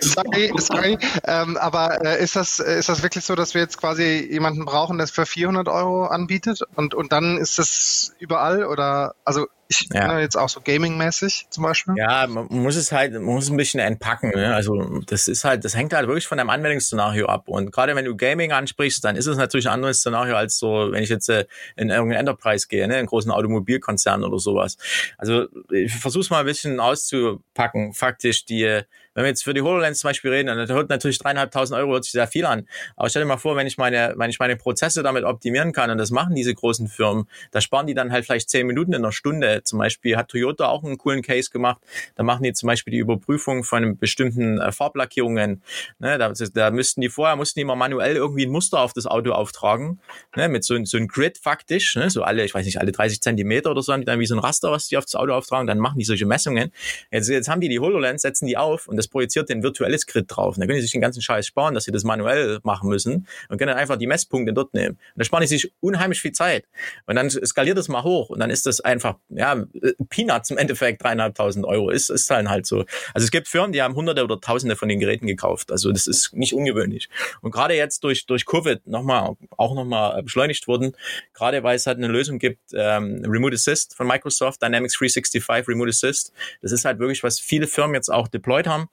[0.00, 0.98] sorry, sorry.
[1.24, 4.96] Ähm, aber äh, ist, das, ist das wirklich so, dass wir jetzt quasi jemanden brauchen,
[4.96, 9.88] der es für 400 Euro anbietet und, und dann ist das überall oder, also ich
[9.92, 10.18] ja.
[10.20, 11.94] Jetzt auch so gaming-mäßig zum Beispiel.
[11.96, 14.30] Ja, man muss es halt, man muss ein bisschen entpacken.
[14.34, 14.54] Ne?
[14.54, 17.48] Also das ist halt, das hängt halt wirklich von deinem Anwendungsszenario ab.
[17.48, 20.92] Und gerade wenn du Gaming ansprichst, dann ist es natürlich ein anderes Szenario als so,
[20.92, 21.46] wenn ich jetzt äh,
[21.76, 22.98] in irgendeinen Enterprise gehe, ne?
[23.00, 24.76] in großen Automobilkonzern oder sowas.
[25.18, 27.94] Also ich versuche es mal ein bisschen auszupacken.
[27.94, 28.82] Faktisch die
[29.14, 32.04] wenn wir jetzt für die HoloLens zum Beispiel reden, dann hört natürlich dreieinhalbtausend Euro hört
[32.04, 32.68] sich sehr viel an.
[32.96, 35.90] Aber stell dir mal vor, wenn ich meine, wenn ich meine Prozesse damit optimieren kann,
[35.90, 39.04] und das machen diese großen Firmen, da sparen die dann halt vielleicht zehn Minuten in
[39.04, 39.62] einer Stunde.
[39.64, 41.80] Zum Beispiel hat Toyota auch einen coolen Case gemacht.
[42.16, 45.62] Da machen die zum Beispiel die Überprüfung von bestimmten äh, Farblackierungen.
[45.98, 49.06] Ne, da, da müssten die vorher, mussten die mal manuell irgendwie ein Muster auf das
[49.06, 50.00] Auto auftragen,
[50.36, 53.20] ne, mit so, so einem Grid faktisch, ne, so alle, ich weiß nicht, alle 30
[53.20, 55.32] Zentimeter oder so, haben die dann wie so ein Raster, was die auf das Auto
[55.32, 56.72] auftragen, dann machen die solche Messungen.
[57.10, 60.26] Jetzt, jetzt haben die die HoloLens, setzen die auf und das projiziert ein virtuelles Grid
[60.28, 60.56] drauf.
[60.56, 63.58] Und können sie sich den ganzen Scheiß sparen, dass sie das manuell machen müssen und
[63.58, 64.96] können dann einfach die Messpunkte dort nehmen.
[64.96, 66.66] Und da sparen sie sich unheimlich viel Zeit.
[67.06, 69.64] Und dann skaliert das mal hoch und dann ist das einfach, ja,
[70.08, 71.90] Peanuts im Endeffekt dreieinhalbtausend Euro.
[71.90, 72.84] Ist, ist dann halt so.
[73.12, 75.70] Also es gibt Firmen, die haben hunderte oder tausende von den Geräten gekauft.
[75.70, 77.08] Also das ist nicht ungewöhnlich.
[77.40, 80.96] Und gerade jetzt durch, durch Covid nochmal, auch nochmal beschleunigt wurden,
[81.32, 85.90] gerade weil es halt eine Lösung gibt, ähm, Remote Assist von Microsoft, Dynamics 365 Remote
[85.90, 86.32] Assist.
[86.62, 88.88] Das ist halt wirklich, was viele Firmen jetzt auch deployed haben.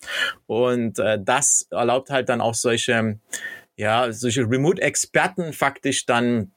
[0.48, 3.20] Und äh, das erlaubt halt dann auch solche,
[3.76, 6.52] ja, solche Remote-Experten faktisch dann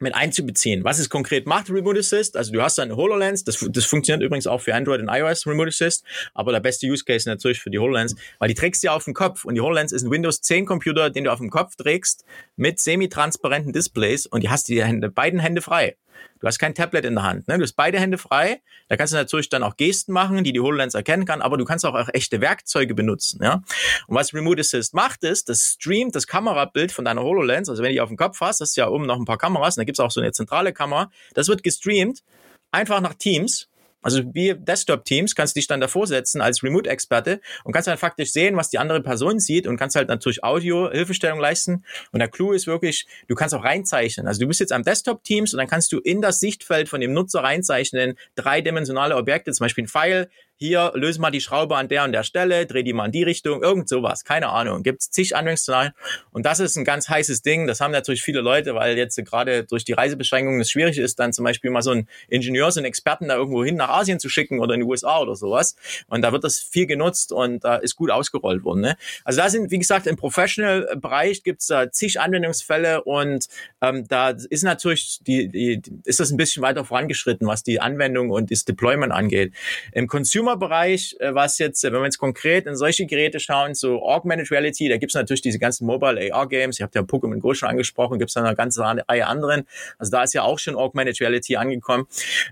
[0.00, 0.84] mit einzubeziehen.
[0.84, 4.46] Was es konkret macht, Remote Assist, also du hast eine HoloLens, das, das funktioniert übrigens
[4.46, 6.04] auch für Android und iOS, Remote Assist,
[6.34, 9.04] aber der beste Use Case natürlich für die HoloLens, weil die trägst du ja auf
[9.04, 11.76] dem Kopf und die HoloLens ist ein Windows 10 Computer, den du auf dem Kopf
[11.76, 12.24] trägst,
[12.56, 15.96] mit semi-transparenten Displays und die hast die Hände, beiden Hände frei.
[16.40, 17.48] Du hast kein Tablet in der Hand.
[17.48, 17.56] Ne?
[17.56, 18.60] Du hast beide Hände frei.
[18.88, 21.64] Da kannst du natürlich dann auch Gesten machen, die die HoloLens erkennen kann, aber du
[21.64, 23.40] kannst auch, auch echte Werkzeuge benutzen.
[23.42, 23.62] Ja?
[24.06, 27.68] Und was Remote Assist macht, ist, das streamt das Kamerabild von deiner HoloLens.
[27.68, 29.38] Also wenn du die auf dem Kopf hast, hast du ja oben noch ein paar
[29.38, 31.10] Kameras und da gibt's auch so eine zentrale Kamera.
[31.34, 32.22] Das wird gestreamt
[32.70, 33.68] einfach nach Teams
[34.04, 38.32] also wie Desktop-Teams kannst du dich dann davor setzen als Remote-Experte und kannst dann faktisch
[38.32, 41.84] sehen, was die andere Person sieht und kannst halt natürlich Audio-Hilfestellung leisten.
[42.12, 44.28] Und der Clou ist wirklich, du kannst auch reinzeichnen.
[44.28, 47.12] Also du bist jetzt am Desktop-Teams und dann kannst du in das Sichtfeld von dem
[47.12, 52.04] Nutzer reinzeichnen, dreidimensionale Objekte, zum Beispiel ein Pfeil, hier, löse mal die Schraube an der
[52.04, 54.82] und der Stelle, dreh die mal in die Richtung, irgend sowas, keine Ahnung.
[54.82, 55.92] Gibt's zig Anwendungsszenarien.
[56.30, 57.66] Und das ist ein ganz heißes Ding.
[57.66, 61.32] Das haben natürlich viele Leute, weil jetzt gerade durch die Reisebeschränkungen es schwierig ist, dann
[61.32, 64.28] zum Beispiel mal so einen Ingenieur, so einen Experten da irgendwo hin nach Asien zu
[64.28, 65.76] schicken oder in die USA oder sowas.
[66.06, 68.80] Und da wird das viel genutzt und da ist gut ausgerollt worden.
[68.80, 68.96] Ne?
[69.24, 73.48] Also da sind, wie gesagt, im Professional-Bereich gibt's da zig Anwendungsfälle und
[73.80, 78.30] ähm, da ist natürlich die, die, ist das ein bisschen weiter vorangeschritten, was die Anwendung
[78.30, 79.52] und das Deployment angeht.
[79.92, 83.74] Im Consumer Consumer-Bereich, äh, was jetzt, äh, wenn wir jetzt konkret in solche Geräte schauen,
[83.74, 87.54] so Augmented Reality, da gibt's natürlich diese ganzen Mobile AR-Games, ihr habt ja Pokémon Go
[87.54, 89.66] schon angesprochen, gibt's da eine ganze Reihe anderen.
[89.98, 92.06] Also da ist ja auch schon Augmented Reality angekommen.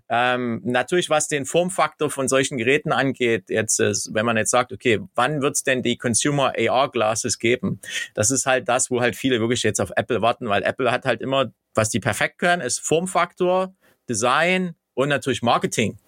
[0.08, 4.72] Ähm, natürlich, was den Formfaktor von solchen Geräten angeht, jetzt, äh, wenn man jetzt sagt,
[4.72, 7.80] okay, wann wird's denn die Consumer AR-Glasses geben?
[8.14, 11.04] Das ist halt das, wo halt viele wirklich jetzt auf Apple warten, weil Apple hat
[11.04, 13.74] halt immer, was die perfekt können, ist Formfaktor,
[14.08, 15.98] Design und natürlich Marketing.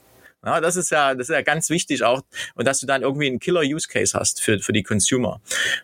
[0.44, 2.22] Ja, das ist ja, das ist ja ganz wichtig auch.
[2.54, 5.40] Und dass du dann irgendwie einen Killer-Use-Case hast für, für die Consumer.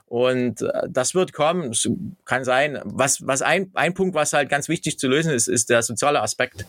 [0.07, 1.70] Und äh, das wird kommen.
[1.70, 1.88] Es
[2.25, 2.81] kann sein.
[2.85, 6.20] Was, was ein, ein Punkt, was halt ganz wichtig zu lösen ist, ist der soziale
[6.20, 6.66] Aspekt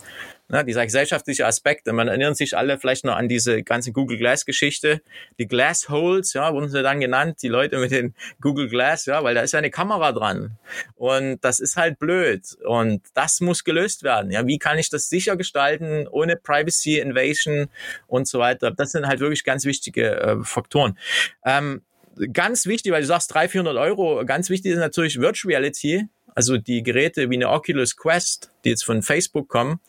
[0.52, 1.88] ne, dieser gesellschaftliche Aspekt.
[1.88, 5.02] Man erinnert sich alle vielleicht noch an diese ganze Google Glass Geschichte.
[5.40, 9.24] Die Glass Holes, ja, wurden sie dann genannt, die Leute mit den Google Glass, ja,
[9.24, 10.58] weil da ist ja eine Kamera dran.
[10.96, 12.42] Und das ist halt blöd.
[12.66, 14.32] Und das muss gelöst werden.
[14.32, 17.70] Ja, wie kann ich das sicher gestalten, ohne Privacy Invasion
[18.08, 18.72] und so weiter?
[18.72, 20.98] Das sind halt wirklich ganz wichtige äh, Faktoren.
[21.46, 21.82] Ähm,
[22.34, 26.08] ganz wichtig, weil du sagst 300, 400 Euro, ganz wichtig ist natürlich Virtual Reality.
[26.34, 29.82] Also die Geräte wie eine Oculus Quest, die jetzt von Facebook kommen,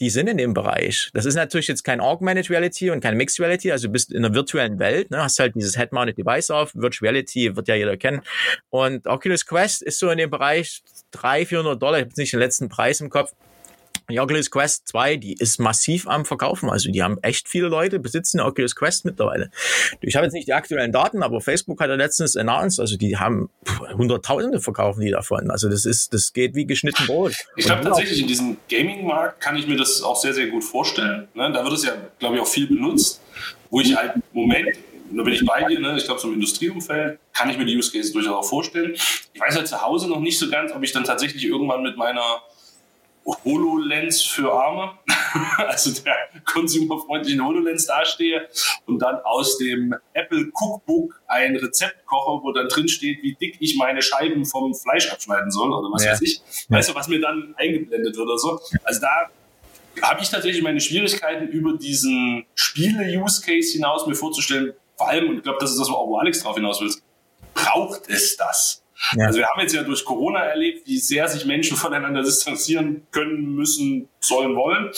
[0.00, 1.10] die sind in dem Bereich.
[1.14, 4.24] Das ist natürlich jetzt kein Augmented Reality und kein Mixed Reality, also du bist in
[4.24, 7.96] einer virtuellen Welt, ne, hast halt dieses Head-Mounted Device auf, Virtual Reality wird ja jeder
[7.96, 8.22] kennen.
[8.70, 10.82] Und Oculus Quest ist so in dem Bereich
[11.12, 13.32] 300, 400 Dollar, ich habe jetzt nicht den letzten Preis im Kopf,
[14.10, 16.70] die Oculus Quest 2, die ist massiv am Verkaufen.
[16.70, 19.50] Also die haben echt viele Leute, besitzen eine Oculus Quest mittlerweile.
[20.00, 23.16] Ich habe jetzt nicht die aktuellen Daten, aber Facebook hat ja letztens announced, also die
[23.16, 23.50] haben
[23.96, 25.50] Hunderttausende verkaufen die davon.
[25.50, 27.34] Also das ist, das geht wie geschnitten Brot.
[27.56, 31.28] Ich glaube tatsächlich, in diesem Gaming-Markt kann ich mir das auch sehr, sehr gut vorstellen.
[31.34, 31.50] Ne?
[31.52, 33.20] Da wird es ja, glaube ich, auch viel benutzt,
[33.70, 34.68] wo ich halt, Moment,
[35.10, 35.96] da bin ich bei dir, ne?
[35.96, 38.94] ich glaube, so im Industrieumfeld kann ich mir die Use Cases durchaus auch vorstellen.
[38.94, 41.96] Ich weiß halt zu Hause noch nicht so ganz, ob ich dann tatsächlich irgendwann mit
[41.96, 42.42] meiner
[43.26, 44.98] HoloLens für Arme,
[45.58, 48.48] also der konsumerfreundlichen HoloLens dastehe
[48.86, 53.56] und dann aus dem Apple Cookbook ein Rezept koche, wo dann drin steht, wie dick
[53.60, 56.12] ich meine Scheiben vom Fleisch abschneiden soll oder was ja.
[56.12, 56.40] weiß ich.
[56.68, 58.60] Weißt du, was mir dann eingeblendet wird oder so.
[58.84, 59.30] Also da
[60.02, 64.74] habe ich tatsächlich meine Schwierigkeiten über diesen Spiele-Use-Case hinaus mir vorzustellen.
[64.96, 66.92] Vor allem, und ich glaube, das ist das, wo Alex drauf hinaus will,
[67.54, 68.82] braucht es das?
[69.16, 69.26] Ja.
[69.26, 73.54] Also wir haben jetzt ja durch Corona erlebt, wie sehr sich Menschen voneinander distanzieren können,
[73.54, 74.90] müssen, sollen, wollen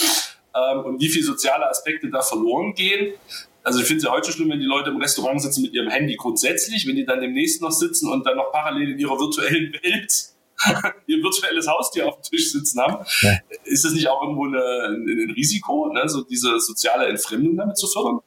[0.54, 3.14] ähm, und wie viele soziale Aspekte da verloren gehen.
[3.62, 5.74] Also ich finde es ja heute schon schlimm, wenn die Leute im Restaurant sitzen mit
[5.74, 9.18] ihrem Handy grundsätzlich, wenn die dann demnächst noch sitzen und dann noch parallel in ihrer
[9.18, 10.32] virtuellen Welt
[11.06, 13.38] ihr virtuelles Haustier auf dem Tisch sitzen haben, ja.
[13.64, 16.08] ist das nicht auch irgendwo eine, ein, ein Risiko, ne?
[16.08, 18.20] so diese soziale Entfremdung damit zu fördern?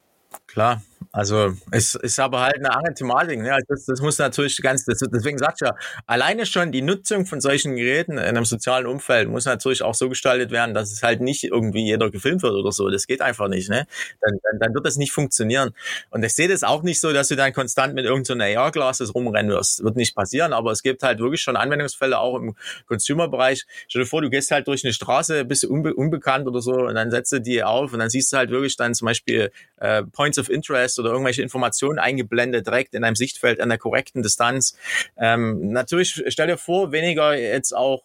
[0.52, 0.82] Klar,
[1.14, 3.42] also es ist aber halt eine andere Thematik.
[3.42, 3.54] Ne?
[3.54, 5.76] Also das, das muss natürlich ganz, das, deswegen sagt ja,
[6.08, 10.08] alleine schon die Nutzung von solchen Geräten in einem sozialen Umfeld muss natürlich auch so
[10.08, 12.90] gestaltet werden, dass es halt nicht irgendwie jeder gefilmt wird oder so.
[12.90, 13.70] Das geht einfach nicht.
[13.70, 13.88] Ne?
[14.22, 15.72] Dann, dann, dann wird das nicht funktionieren.
[16.12, 19.14] Und ich sehe das auch nicht so, dass du dann konstant mit irgendeiner so AR-Glasses
[19.14, 19.84] rumrennen wirst.
[19.84, 22.56] Wird nicht passieren, aber es gibt halt wirklich schon Anwendungsfälle auch im
[22.88, 23.66] Consumer-Bereich.
[23.90, 26.96] Stell dir vor, du gehst halt durch eine Straße, bist unbe unbekannt oder so und
[26.96, 30.04] dann setzt du die auf und dann siehst du halt wirklich dann zum Beispiel äh,
[30.04, 34.76] Points of Interest oder irgendwelche Informationen eingeblendet, direkt in einem Sichtfeld an der korrekten Distanz.
[35.18, 38.04] Ähm, natürlich, stell dir vor, weniger jetzt auch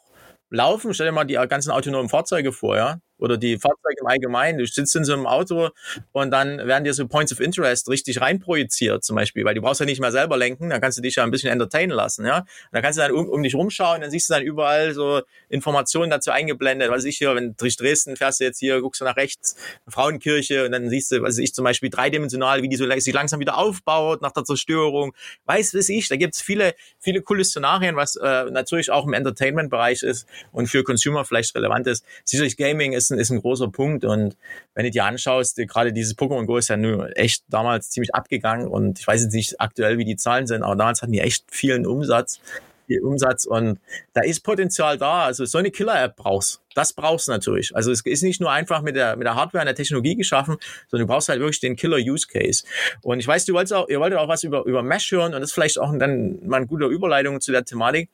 [0.50, 4.58] laufen, stell dir mal die ganzen autonomen Fahrzeuge vor, ja oder die Fahrzeuge im Allgemeinen.
[4.58, 5.70] Du sitzt in so einem Auto
[6.12, 9.80] und dann werden dir so Points of Interest richtig reinprojiziert zum Beispiel, weil du brauchst
[9.80, 12.38] ja nicht mehr selber lenken, dann kannst du dich ja ein bisschen entertainen lassen, ja.
[12.38, 15.22] Und dann kannst du dann um, um dich rumschauen, dann siehst du dann überall so
[15.48, 19.00] Informationen dazu eingeblendet, was ich hier, wenn du durch Dresden fährst du jetzt hier, guckst
[19.00, 19.56] du nach rechts,
[19.88, 23.40] Frauenkirche und dann siehst du, was ich zum Beispiel dreidimensional, wie die so sich langsam
[23.40, 25.14] wieder aufbaut nach der Zerstörung.
[25.44, 30.02] Weiß, weiß ich, da gibt's viele, viele coole Szenarien, was äh, natürlich auch im Entertainment-Bereich
[30.02, 32.04] ist und für Consumer vielleicht relevant ist.
[32.24, 34.04] Sicherlich Gaming ist ist ein, ist ein großer Punkt.
[34.04, 34.36] Und
[34.74, 38.68] wenn du dir anschaust, gerade dieses Pokémon Go ist ja nur echt damals ziemlich abgegangen
[38.68, 41.44] und ich weiß jetzt nicht aktuell, wie die Zahlen sind, aber damals hatten die echt
[41.50, 42.40] vielen Umsatz.
[42.86, 43.80] Viel Umsatz und
[44.12, 45.24] da ist Potenzial da.
[45.24, 46.60] Also so eine Killer-App brauchst.
[46.76, 47.74] Das brauchst du natürlich.
[47.74, 50.56] Also es ist nicht nur einfach mit der, mit der Hardware und der Technologie geschaffen,
[50.88, 52.64] sondern du brauchst halt wirklich den Killer-Use-Case.
[53.02, 55.40] Und ich weiß, du wolltest auch, ihr wolltet auch was über, über Mesh hören und
[55.40, 58.08] das ist vielleicht auch dann mal eine gute Überleitung zu der Thematik,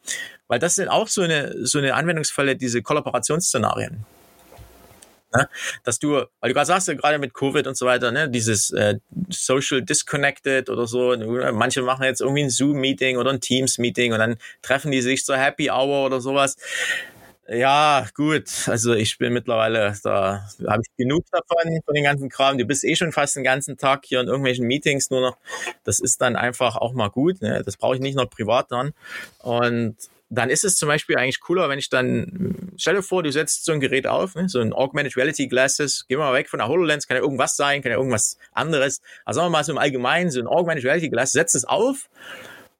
[0.48, 4.06] weil das sind auch so eine, so eine Anwendungsfälle, diese Kollaborationsszenarien.
[5.34, 5.48] Ne?
[5.84, 8.98] Dass du, weil du gerade sagst, gerade mit Covid und so weiter, ne, dieses äh,
[9.30, 11.16] Social Disconnected oder so,
[11.52, 15.36] manche machen jetzt irgendwie ein Zoom-Meeting oder ein Teams-Meeting und dann treffen die sich zur
[15.36, 16.56] Happy Hour oder sowas.
[17.48, 18.48] Ja, gut.
[18.66, 22.56] Also ich bin mittlerweile, da habe ich genug davon, von den ganzen Kram.
[22.56, 25.36] Du bist eh schon fast den ganzen Tag hier in irgendwelchen Meetings nur noch.
[25.84, 27.42] Das ist dann einfach auch mal gut.
[27.42, 27.62] Ne?
[27.64, 28.92] Das brauche ich nicht noch privat dann.
[29.40, 29.96] Und
[30.34, 33.66] dann ist es zum Beispiel eigentlich cooler, wenn ich dann, stell dir vor, du setzt
[33.66, 36.58] so ein Gerät auf, ne, so ein Augmented Reality Glasses, gehen wir mal weg von
[36.58, 39.02] der HoloLens, kann ja irgendwas sein, kann ja irgendwas anderes.
[39.26, 42.08] Also sagen wir mal so im Allgemeinen, so ein Augmented Reality Glasses, setzt es auf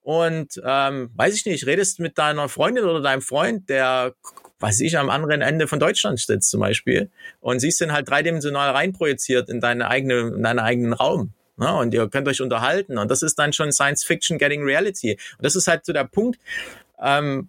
[0.02, 4.14] und, ähm, weiß ich nicht, redest mit deiner Freundin oder deinem Freund, der,
[4.60, 7.10] weiß ich, am anderen Ende von Deutschland sitzt zum Beispiel
[7.40, 11.34] und siehst den halt dreidimensional reinprojiziert in deine eigene, in deinen eigenen Raum.
[11.60, 12.96] Ja, ne, und ihr könnt euch unterhalten.
[12.96, 15.18] Und das ist dann schon Science Fiction getting Reality.
[15.36, 16.38] Und das ist halt so der Punkt,
[17.02, 17.48] ähm,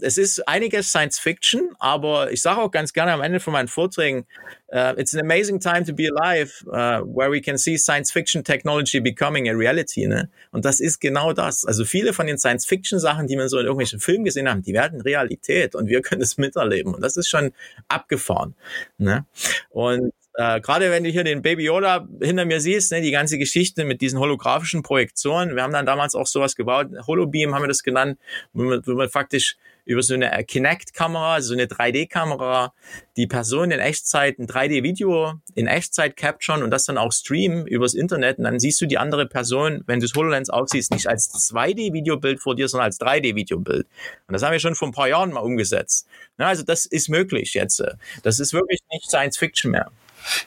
[0.00, 3.68] es ist einiges Science Fiction, aber ich sage auch ganz gerne am Ende von meinen
[3.68, 4.26] Vorträgen,
[4.72, 8.44] uh, it's an amazing time to be alive, uh, where we can see Science Fiction
[8.44, 10.06] Technology becoming a reality.
[10.06, 10.28] Ne?
[10.50, 11.64] Und das ist genau das.
[11.64, 14.62] Also viele von den Science Fiction Sachen, die man so in irgendwelchen Filmen gesehen haben,
[14.62, 16.94] die werden Realität und wir können es miterleben.
[16.94, 17.52] Und das ist schon
[17.88, 18.54] abgefahren.
[18.98, 19.24] Ne?
[19.70, 23.38] Und äh, gerade wenn du hier den Baby Yoda hinter mir siehst, ne, die ganze
[23.38, 25.54] Geschichte mit diesen holographischen Projektionen.
[25.56, 28.18] Wir haben dann damals auch sowas gebaut, Holobeam haben wir das genannt,
[28.52, 32.72] wo man, wo man faktisch über so eine Kinect-Kamera, so eine 3D-Kamera,
[33.16, 37.94] die Person in Echtzeit ein 3D-Video in Echtzeit capturen und das dann auch streamen übers
[37.94, 41.32] Internet und dann siehst du die andere Person, wenn du das HoloLens aufsiehst, nicht als
[41.32, 43.86] 2D-Videobild vor dir, sondern als 3D-Videobild.
[44.28, 46.06] Und das haben wir schon vor ein paar Jahren mal umgesetzt.
[46.38, 47.82] Ja, also das ist möglich jetzt.
[48.22, 49.90] Das ist wirklich nicht Science Fiction mehr.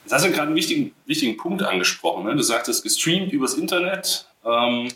[0.02, 2.24] Jetzt hast du gerade einen wichtigen, wichtigen Punkt angesprochen.
[2.24, 2.36] Ne?
[2.36, 4.26] Du sagtest, gestreamt übers Internet.
[4.44, 4.88] Ähm,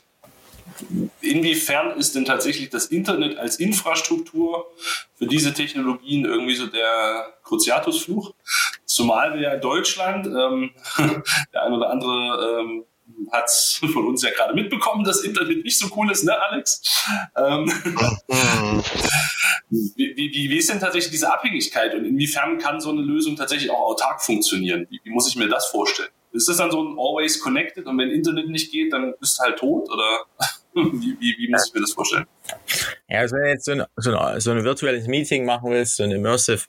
[1.21, 4.67] inwiefern ist denn tatsächlich das Internet als Infrastruktur
[5.15, 8.33] für diese Technologien irgendwie so der Cruciatusfluch?
[8.85, 10.71] Zumal wir ja in Deutschland, ähm,
[11.53, 12.85] der ein oder andere ähm,
[13.33, 16.83] hat es von uns ja gerade mitbekommen, dass Internet nicht so cool ist, ne, Alex?
[17.37, 17.65] Ähm,
[18.29, 18.85] mhm.
[19.71, 23.71] wie, wie, wie ist denn tatsächlich diese Abhängigkeit und inwiefern kann so eine Lösung tatsächlich
[23.71, 24.87] auch autark funktionieren?
[24.91, 26.11] Wie, wie muss ich mir das vorstellen?
[26.33, 29.43] Ist das dann so ein always connected und wenn Internet nicht geht, dann bist du
[29.43, 30.21] halt tot oder
[30.75, 32.27] wie, wie, wie muss ich mir das vorstellen?
[33.09, 35.97] Ja, also wenn du jetzt so ein, so, ein, so ein virtuelles Meeting machen willst,
[35.97, 36.67] so ein immersive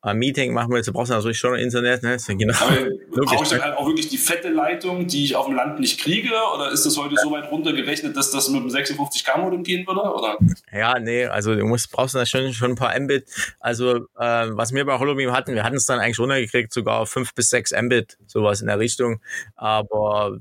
[0.00, 2.02] ein Meeting machen willst, du brauchst natürlich schon Internet.
[2.02, 2.16] Ne?
[2.28, 2.54] Genau.
[3.10, 6.00] Brauche ich dann halt auch wirklich die fette Leitung, die ich auf dem Land nicht
[6.00, 6.30] kriege?
[6.54, 10.00] Oder ist das heute so weit runtergerechnet, dass das mit einem 56K-Modem gehen würde?
[10.00, 10.38] Oder?
[10.72, 13.26] Ja, nee, also du musst, brauchst da schon, schon ein paar Mbit.
[13.58, 17.10] Also äh, was wir bei HoloBeam hatten, wir hatten es dann eigentlich runtergekriegt, sogar auf
[17.10, 19.20] 5 bis 6 Mbit, sowas in der Richtung.
[19.56, 20.38] Aber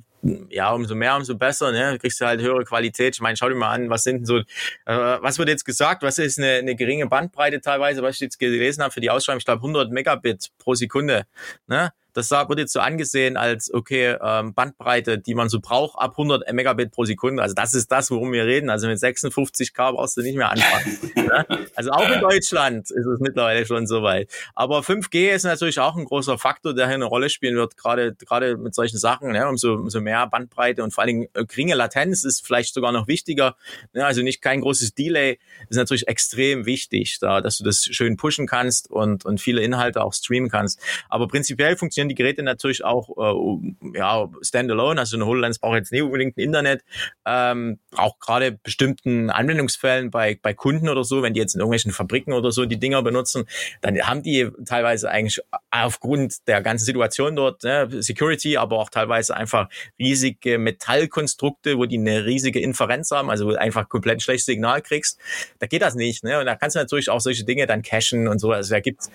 [0.49, 1.97] ja, umso mehr, umso besser, ne?
[1.99, 3.15] kriegst du halt höhere Qualität.
[3.15, 4.43] Ich meine, schau dir mal an, was sind denn so, äh,
[4.85, 8.83] was wird jetzt gesagt, was ist eine, eine geringe Bandbreite teilweise, was ich jetzt gelesen
[8.83, 11.25] habe für die Ausschreibung, ich glaube 100 Megabit pro Sekunde,
[11.67, 11.91] ne?
[12.17, 16.51] Das wird jetzt so angesehen als, okay, ähm, Bandbreite, die man so braucht, ab 100
[16.51, 17.43] Megabit pro Sekunde.
[17.43, 18.71] Also das ist das, worum wir reden.
[18.71, 20.97] Also mit 56K brauchst du nicht mehr anfangen.
[21.15, 21.45] ne?
[21.75, 24.31] Also auch in Deutschland ist es mittlerweile schon soweit.
[24.55, 28.15] Aber 5G ist natürlich auch ein großer Faktor, der hier eine Rolle spielen wird, gerade
[28.15, 29.33] gerade mit solchen Sachen.
[29.33, 29.47] Ne?
[29.47, 33.07] Umso, umso mehr Bandbreite und vor allen Dingen äh, geringe Latenz ist vielleicht sogar noch
[33.07, 33.55] wichtiger.
[33.93, 34.03] Ne?
[34.03, 35.37] Also nicht kein großes Delay
[35.69, 40.03] ist natürlich extrem wichtig, da, dass du das schön pushen kannst und, und viele Inhalte
[40.03, 40.81] auch streamen kannst.
[41.09, 44.99] Aber prinzipiell funktioniert funktionieren die Geräte natürlich auch äh, ja, standalone.
[44.99, 46.83] Also eine HoloLens braucht jetzt nicht unbedingt ein Internet.
[47.25, 51.91] Ähm, auch gerade bestimmten Anwendungsfällen bei, bei Kunden oder so, wenn die jetzt in irgendwelchen
[51.91, 53.45] Fabriken oder so die Dinger benutzen,
[53.81, 55.39] dann haben die teilweise eigentlich
[55.71, 61.97] aufgrund der ganzen Situation dort, ne, Security, aber auch teilweise einfach riesige Metallkonstrukte, wo die
[61.97, 65.19] eine riesige Inferenz haben, also wo du einfach komplett schlechtes Signal kriegst.
[65.59, 66.23] Da geht das nicht.
[66.23, 66.39] Ne?
[66.39, 68.51] Und da kannst du natürlich auch solche Dinge dann cachen und so.
[68.51, 69.11] Also da gibt's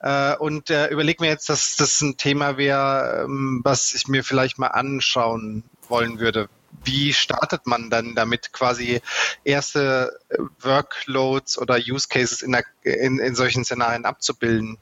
[0.00, 4.58] Äh, und überlege mir jetzt, dass das ein Thema wäre, ähm, was ich mir vielleicht
[4.58, 6.50] mal anschauen wollen würde
[6.84, 9.00] wie startet man dann damit quasi
[9.44, 14.78] erste äh, Workloads oder Use Cases in, der, in, in solchen Szenarien abzubilden?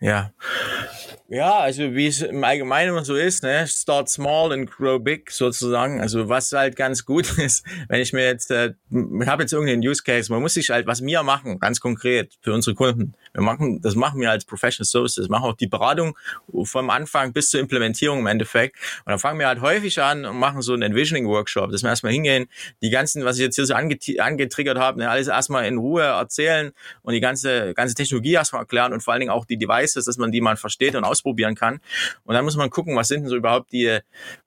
[0.00, 0.32] Ja.
[1.34, 5.30] Ja, also wie es im Allgemeinen immer so ist, ne, start small and grow big
[5.30, 5.98] sozusagen.
[5.98, 9.80] Also was halt ganz gut ist, wenn ich mir jetzt, äh, ich habe jetzt irgendeinen
[9.80, 13.40] Use Case, man muss sich halt, was wir machen, ganz konkret für unsere Kunden, wir
[13.40, 16.18] machen, das machen wir als Professional Services, machen auch die Beratung
[16.64, 18.76] vom Anfang bis zur Implementierung im Endeffekt.
[19.06, 21.88] Und dann fangen wir halt häufig an und machen so einen Envisioning Workshop, dass wir
[21.88, 22.46] erstmal hingehen,
[22.82, 26.72] die ganzen, was ich jetzt hier so angetriggert habe, ne, alles erstmal in Ruhe erzählen
[27.00, 30.18] und die ganze, ganze Technologie erstmal erklären und vor allen Dingen auch die Devices, dass
[30.18, 31.80] man die mal versteht und ausprobieren kann.
[32.24, 33.98] Und dann muss man gucken, was sind denn so überhaupt die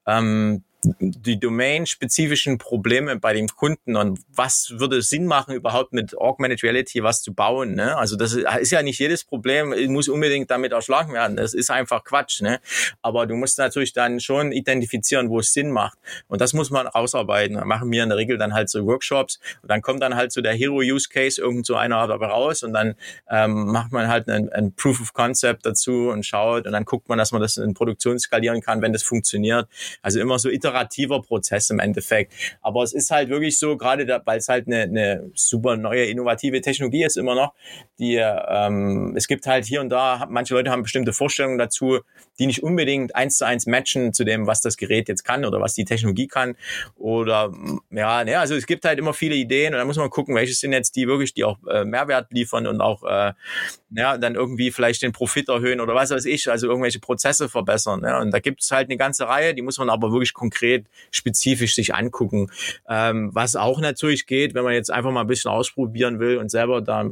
[0.05, 0.63] ähm,
[0.99, 7.03] die domain-spezifischen Probleme bei dem Kunden und was würde Sinn machen, überhaupt mit Augmented Reality
[7.03, 7.75] was zu bauen.
[7.75, 7.97] Ne?
[7.97, 11.37] Also das ist ja nicht jedes Problem, muss unbedingt damit erschlagen werden.
[11.37, 12.41] Das ist einfach Quatsch.
[12.41, 12.59] Ne?
[13.01, 15.97] Aber du musst natürlich dann schon identifizieren, wo es Sinn macht.
[16.27, 17.57] Und das muss man ausarbeiten.
[17.57, 20.31] Da machen wir in der Regel dann halt so Workshops und dann kommt dann halt
[20.31, 22.95] so der Hero-Use-Case irgend so einer dabei raus und dann
[23.29, 27.09] ähm, macht man halt ein, ein Proof of Concept dazu und schaut und dann guckt
[27.09, 29.67] man, dass man das in Produktion skalieren kann, wenn das funktioniert.
[30.01, 32.33] Also immer so iterativ iterativer Prozess im Endeffekt.
[32.61, 36.61] Aber es ist halt wirklich so, gerade weil es halt eine, eine super neue, innovative
[36.61, 37.53] Technologie ist immer noch,
[37.99, 41.99] die ähm, es gibt halt hier und da, manche Leute haben bestimmte Vorstellungen dazu,
[42.39, 45.61] die nicht unbedingt eins zu eins matchen zu dem, was das Gerät jetzt kann oder
[45.61, 46.55] was die Technologie kann.
[46.95, 47.53] Oder
[47.91, 50.53] ja, ne, also es gibt halt immer viele Ideen und da muss man gucken, welche
[50.53, 53.33] sind jetzt die wirklich, die auch äh, Mehrwert liefern und auch äh,
[53.91, 58.01] ja, dann irgendwie vielleicht den Profit erhöhen oder was weiß ich, also irgendwelche Prozesse verbessern.
[58.03, 58.19] Ja.
[58.19, 60.54] Und da gibt es halt eine ganze Reihe, die muss man aber wirklich konkret,
[61.11, 62.51] spezifisch sich angucken.
[62.87, 66.49] Ähm, was auch natürlich geht, wenn man jetzt einfach mal ein bisschen ausprobieren will und
[66.49, 67.11] selber da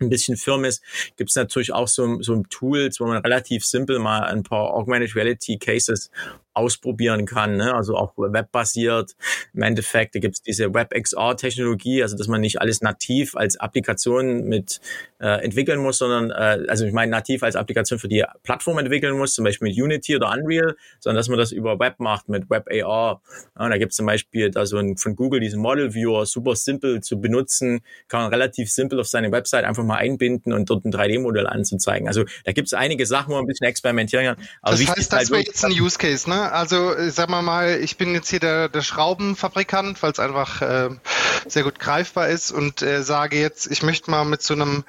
[0.00, 0.82] ein bisschen firm ist,
[1.16, 5.14] gibt es natürlich auch so, so Tools, wo man relativ simpel mal ein paar Augmented
[5.14, 6.10] Reality Cases
[6.54, 7.56] ausprobieren kann.
[7.56, 7.74] Ne?
[7.74, 9.16] Also auch webbasiert.
[9.52, 14.80] Im Endeffekt, gibt es diese WebXR-Technologie, also dass man nicht alles nativ als Applikation mit
[15.20, 19.16] äh, entwickeln muss, sondern äh, also ich meine nativ als Applikation für die Plattform entwickeln
[19.16, 22.48] muss, zum Beispiel mit Unity oder Unreal, sondern dass man das über Web macht mit
[22.50, 23.20] WebAR.
[23.58, 26.56] Ja, da gibt es zum Beispiel da so ein, von Google diesen Model Viewer, super
[26.56, 30.84] simpel zu benutzen, kann man relativ simpel auf seine Website einfach mal einbinden und dort
[30.84, 32.06] ein 3D-Modell anzuzeigen.
[32.08, 34.36] Also da gibt es einige Sachen, wo man ein bisschen experimentieren kann.
[34.62, 36.43] Das heißt, das halt wäre jetzt ein Use Case, ne?
[36.50, 40.90] Also sag mal mal, ich bin jetzt hier der, der Schraubenfabrikant, weil es einfach äh,
[41.46, 44.84] sehr gut greifbar ist und äh, sage jetzt, ich möchte mal mit so einem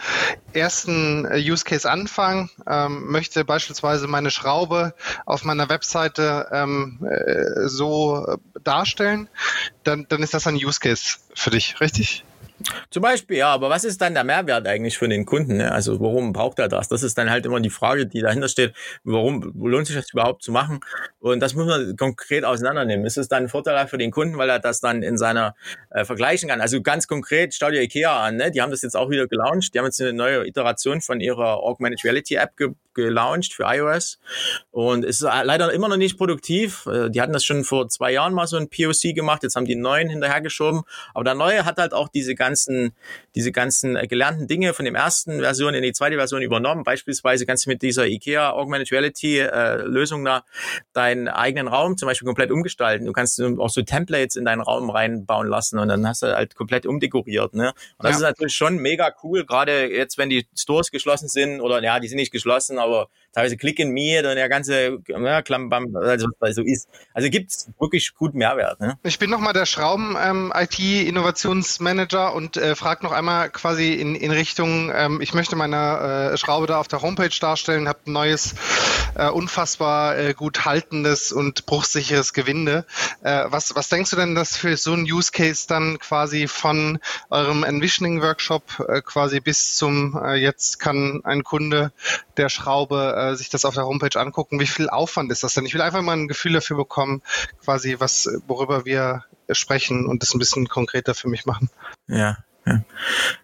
[0.53, 4.93] ersten äh, Use Case anfangen, ähm, möchte beispielsweise meine Schraube
[5.25, 9.29] auf meiner Webseite ähm, äh, so äh, darstellen,
[9.83, 12.23] dann, dann ist das ein Use Case für dich, richtig?
[12.89, 15.57] Zum Beispiel, ja, aber was ist dann der Mehrwert eigentlich für den Kunden?
[15.57, 15.71] Ne?
[15.71, 16.87] Also warum braucht er das?
[16.87, 18.73] Das ist dann halt immer die Frage, die dahinter steht.
[19.03, 20.79] Warum lohnt sich das überhaupt zu machen?
[21.19, 23.05] Und das muss man konkret auseinandernehmen.
[23.05, 25.55] Ist es dann ein Vorteil für den Kunden, weil er das dann in seiner
[25.89, 26.61] äh, vergleichen kann?
[26.61, 28.51] Also ganz konkret, schau dir Ikea an, ne?
[28.51, 29.73] Die haben das jetzt auch wieder gelauncht.
[29.73, 34.19] Die haben jetzt eine neue Iteration von ihrer Augmented Reality App ge gelauncht für iOS
[34.71, 36.87] und ist leider immer noch nicht produktiv.
[36.87, 39.43] Äh, die hatten das schon vor zwei Jahren mal so ein POC gemacht.
[39.43, 40.83] Jetzt haben die einen neuen hinterhergeschoben.
[41.13, 42.93] Aber der neue hat halt auch diese ganzen,
[43.33, 46.83] diese ganzen äh, gelernten Dinge von dem ersten Version in die zweite Version übernommen.
[46.83, 50.43] Beispielsweise kannst du mit dieser IKEA Augmented Reality äh, Lösung da
[50.93, 53.05] deinen eigenen Raum zum Beispiel komplett umgestalten.
[53.05, 56.55] Du kannst auch so Templates in deinen Raum reinbauen lassen und dann hast du halt
[56.55, 57.53] komplett umdekoriert.
[57.53, 57.73] Ne?
[57.97, 58.17] Und das ja.
[58.17, 62.07] ist natürlich schon mega cool, gerade jetzt, wenn die Stores geschlossen sind oder ja, die
[62.07, 66.55] sind nicht geschlossen, aber teilweise Click in Me und der ganze ja, Klambam, also was
[66.55, 66.87] so ist.
[67.13, 68.79] Also gibt's wirklich gut Mehrwert.
[68.79, 68.97] Ne?
[69.03, 74.89] Ich bin nochmal der Schrauben-IT-Innovationsmanager ähm, und äh, frage noch einmal quasi in, in Richtung,
[74.95, 78.55] ähm, ich möchte meine äh, Schraube da auf der Homepage darstellen, habe ein neues,
[79.15, 82.85] äh, unfassbar äh, gut haltendes und bruchsicheres Gewinde.
[83.21, 86.99] Äh, was, was denkst du denn, dass für so ein Use Case dann quasi von
[87.29, 91.91] eurem Envisioning-Workshop äh, quasi bis zum äh, jetzt kann ein Kunde
[92.37, 95.65] der Schraube äh, sich das auf der Homepage angucken, wie viel Aufwand ist das denn?
[95.65, 97.23] Ich will einfach mal ein Gefühl dafür bekommen,
[97.63, 101.69] quasi was, worüber wir sprechen und das ein bisschen konkreter für mich machen.
[102.07, 102.37] Ja.
[102.65, 102.83] Ja.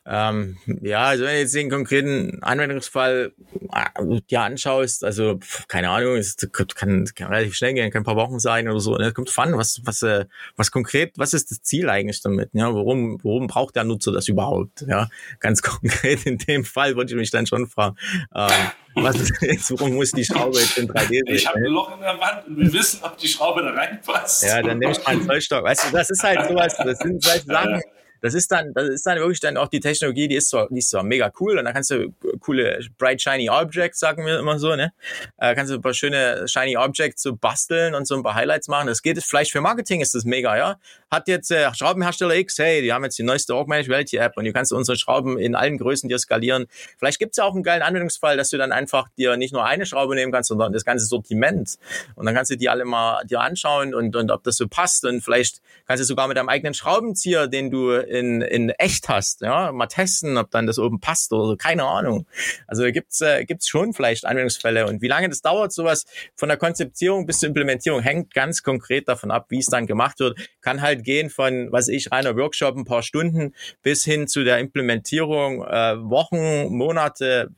[0.06, 3.34] Ähm, ja, also wenn du jetzt den konkreten Anwendungsfall
[3.72, 8.16] äh, dir anschaust, also keine Ahnung, es kann, kann relativ schnell gehen, kann ein paar
[8.16, 8.96] Wochen sein oder so.
[8.96, 9.14] Ne?
[9.14, 12.50] Kommt fun, was, was, äh, was konkret, was ist das Ziel eigentlich damit?
[12.54, 14.86] Ja, warum, warum braucht der Nutzer das überhaupt?
[14.88, 15.08] Ja,
[15.40, 17.96] ganz konkret in dem Fall würde ich mich dann schon fragen.
[18.34, 21.24] Ähm, was ist jetzt, warum muss die Schraube jetzt in 3D sehen?
[21.28, 24.44] Ich habe ein Loch in der Wand und wir wissen, ob die Schraube da reinpasst.
[24.44, 25.64] Ja, dann nehme ich mal einen Zollstock.
[25.64, 27.82] Weißt du, das ist halt sowas, das sind solche Sachen,
[28.22, 30.80] das ist dann, das ist dann wirklich dann auch die Technologie, die ist zwar, die
[30.80, 34.60] ist zwar mega cool und da kannst du coole bright shiny Objects, sagen wir immer
[34.60, 34.94] so, ne?
[35.38, 38.68] Äh, kannst du ein paar schöne shiny Objects so basteln und so ein paar Highlights
[38.68, 38.88] machen.
[38.88, 40.80] Das geht vielleicht für Marketing ist das mega, ja.
[41.10, 44.46] Hat jetzt äh, Schraubenhersteller X, hey, die haben jetzt die neueste Augmented Reality App und
[44.46, 46.68] du kannst unsere Schrauben in allen Größen dir skalieren.
[46.98, 49.86] Vielleicht gibt's ja auch einen geilen Anwendungsfall, dass du dann einfach dir nicht nur eine
[49.86, 51.78] Schraube nehmen kannst, sondern das ganze Sortiment.
[52.16, 55.06] Und dann kannst du die alle mal dir anschauen und, und ob das so passt.
[55.06, 59.42] Und vielleicht kannst du sogar mit deinem eigenen Schraubenzieher, den du in, in echt hast,
[59.42, 62.28] ja, mal testen, ob dann das oben passt oder so, keine Ahnung.
[62.68, 66.06] Also gibt's äh, gibt's schon vielleicht Anwendungsfälle und wie lange das dauert, sowas
[66.36, 70.20] von der Konzeption bis zur Implementierung hängt ganz konkret davon ab, wie es dann gemacht
[70.20, 70.38] wird.
[70.62, 74.60] Kann halt gehen von, was ich, reiner Workshop, ein paar Stunden bis hin zu der
[74.60, 77.50] Implementierung äh, Wochen, Monate,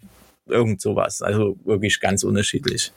[0.45, 1.21] irgend sowas.
[1.21, 2.91] Also wirklich ganz unterschiedlich.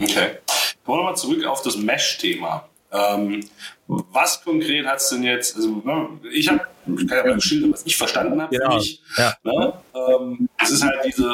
[0.00, 0.38] Okay.
[0.84, 2.68] Kommen wir mal zurück auf das Mesh-Thema.
[2.90, 3.44] Ähm,
[3.86, 7.72] was konkret hat es denn jetzt, also ne, ich habe, ich kann ja mal schildern,
[7.72, 8.80] was ich verstanden habe genau.
[9.16, 9.34] Ja.
[9.42, 11.30] Ne, ähm, es ist halt diese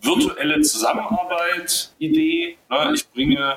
[0.00, 2.58] virtuelle Zusammenarbeit-Idee.
[2.70, 3.56] Ne, ich bringe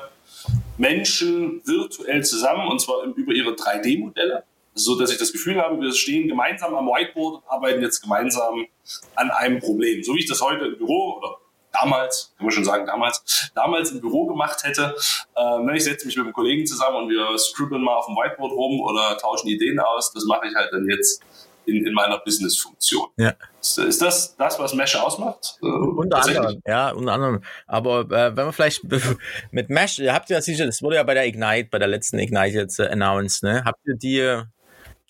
[0.78, 4.42] Menschen virtuell zusammen und zwar über ihre 3D-Modelle,
[4.74, 8.66] so dass ich das Gefühl habe, wir stehen gemeinsam am Whiteboard und arbeiten jetzt gemeinsam
[9.14, 10.02] an einem Problem.
[10.02, 11.36] So wie ich das heute im Büro oder
[11.72, 14.94] damals, kann man schon sagen, damals, damals im Büro gemacht hätte.
[15.36, 18.52] Ähm, ich setze mich mit einem Kollegen zusammen und wir scribbeln mal auf dem Whiteboard
[18.52, 20.12] rum oder tauschen Ideen aus.
[20.12, 21.22] Das mache ich halt dann jetzt
[21.66, 23.08] in, in meiner Business-Funktion.
[23.16, 23.34] Ja.
[23.60, 25.58] Ist, ist, das das, was Mesh ausmacht?
[25.62, 27.42] Äh, unter anderem, ja, unter anderem.
[27.66, 28.82] Aber äh, wenn man vielleicht
[29.50, 32.18] mit Mesh, ihr habt ja sicher, das wurde ja bei der Ignite, bei der letzten
[32.18, 33.64] Ignite jetzt äh, announced, ne?
[33.64, 34.42] Habt ihr die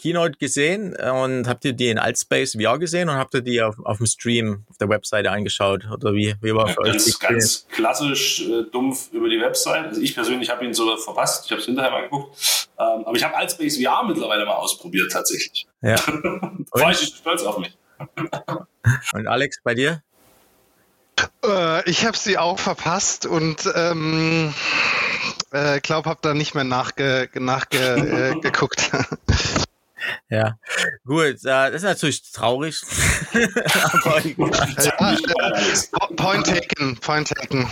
[0.03, 3.77] Keynote gesehen und habt ihr die in Altspace VR gesehen und habt ihr die auf,
[3.85, 5.87] auf dem Stream auf der Webseite angeschaut?
[5.93, 7.19] Oder wie, wie war für ja, euch?
[7.19, 9.87] Ganz, ganz klassisch äh, dumpf über die Website.
[9.87, 11.45] Also ich persönlich habe ihn so verpasst.
[11.47, 12.37] Ich habe es hinterher mal geguckt.
[12.81, 15.69] Ähm, aber ich habe Altspace VR mittlerweile mal ausprobiert tatsächlich.
[15.83, 15.95] Ja.
[16.73, 17.77] War ich stolz auf mich.
[19.13, 20.03] und Alex, bei dir?
[21.45, 24.53] Äh, ich habe sie auch verpasst und ähm,
[25.53, 27.41] äh, glaube, habe da nicht mehr nachgeguckt.
[27.41, 29.63] Nachge, äh,
[30.29, 30.59] Ja,
[31.05, 32.81] gut, äh, das ist natürlich traurig.
[36.17, 37.71] point taken, point taken.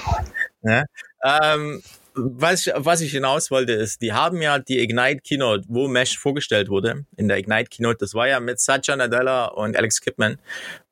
[0.63, 0.85] Ja,
[1.25, 1.83] ähm,
[2.15, 6.19] was, ich, was ich hinaus wollte, ist, die haben ja die Ignite Keynote, wo Mesh
[6.19, 10.39] vorgestellt wurde, in der Ignite Keynote, das war ja mit Satya Nadella und Alex Kipman.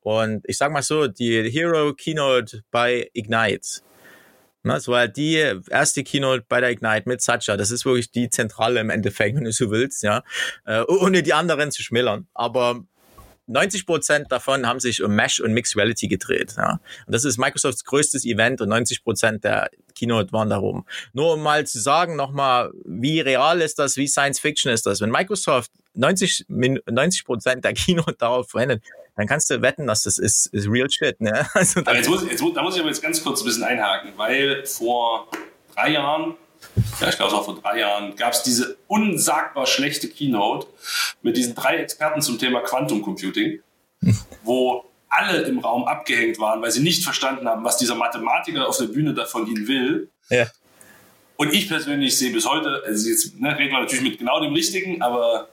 [0.01, 3.81] Und ich sag mal so, die Hero Keynote bei Ignite
[4.63, 5.35] Ne, das war die
[5.69, 7.55] erste Keynote bei der Ignite mit Satya.
[7.55, 10.23] Das ist wirklich die Zentrale im Endeffekt, wenn du so willst, ja.
[10.65, 12.27] Äh, ohne die anderen zu schmälern.
[12.33, 12.83] Aber
[13.49, 16.53] 90 Prozent davon haben sich um Mesh und Mixed Reality gedreht.
[16.57, 16.79] Ja.
[17.05, 20.85] Und das ist Microsofts größtes Event und 90 Prozent der Keynote waren darum.
[21.13, 25.01] Nur um mal zu sagen nochmal, wie real ist das, wie Science Fiction ist das?
[25.01, 26.45] Wenn Microsoft 90
[27.25, 28.83] Prozent der Keynote darauf verwendet,
[29.19, 31.19] dann kannst du wetten, dass das ist, ist real shit.
[31.19, 31.45] Ne?
[31.53, 34.65] Also jetzt muss, jetzt, da muss ich aber jetzt ganz kurz ein bisschen einhaken, weil
[34.65, 35.27] vor
[35.75, 36.35] drei Jahren
[37.01, 40.67] ja, ich glaube, es war vor drei Jahren, gab es diese unsagbar schlechte Keynote
[41.21, 43.61] mit diesen drei Experten zum Thema Quantum Computing,
[44.43, 48.77] wo alle im Raum abgehängt waren, weil sie nicht verstanden haben, was dieser Mathematiker auf
[48.77, 50.09] der Bühne da von ihnen will.
[50.29, 50.47] Ja.
[51.35, 54.53] Und ich persönlich sehe bis heute, also jetzt ne, reden wir natürlich mit genau dem
[54.53, 55.49] Richtigen, aber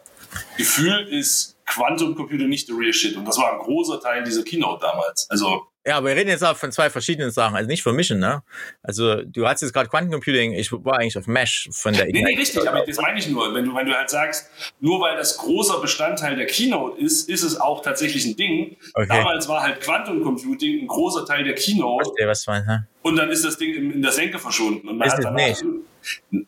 [0.56, 3.16] Gefühl ist Quantum Computing nicht the real shit.
[3.16, 5.28] Und das war ein großer Teil dieser Keynote damals.
[5.30, 8.42] Also ja, aber wir reden jetzt auch von zwei verschiedenen Sachen, also nicht vermischen, ne?
[8.82, 12.34] Also du hast jetzt gerade Quantencomputing, ich war eigentlich auf Mesh von der Nee, nee,
[12.34, 13.54] richtig, aber das meine ich nur.
[13.54, 14.50] Wenn du, wenn du halt sagst,
[14.80, 18.76] nur weil das großer Bestandteil der Keynote ist, ist es auch tatsächlich ein Ding.
[18.94, 19.06] Okay.
[19.08, 22.04] Damals war halt Quantum Computing ein großer Teil der Keynote.
[22.06, 22.88] Verstehe, was meinst, ne?
[23.02, 24.88] Und dann ist das Ding in, in der Senke verschwunden.
[24.88, 25.64] Und man ist hat danach, nicht.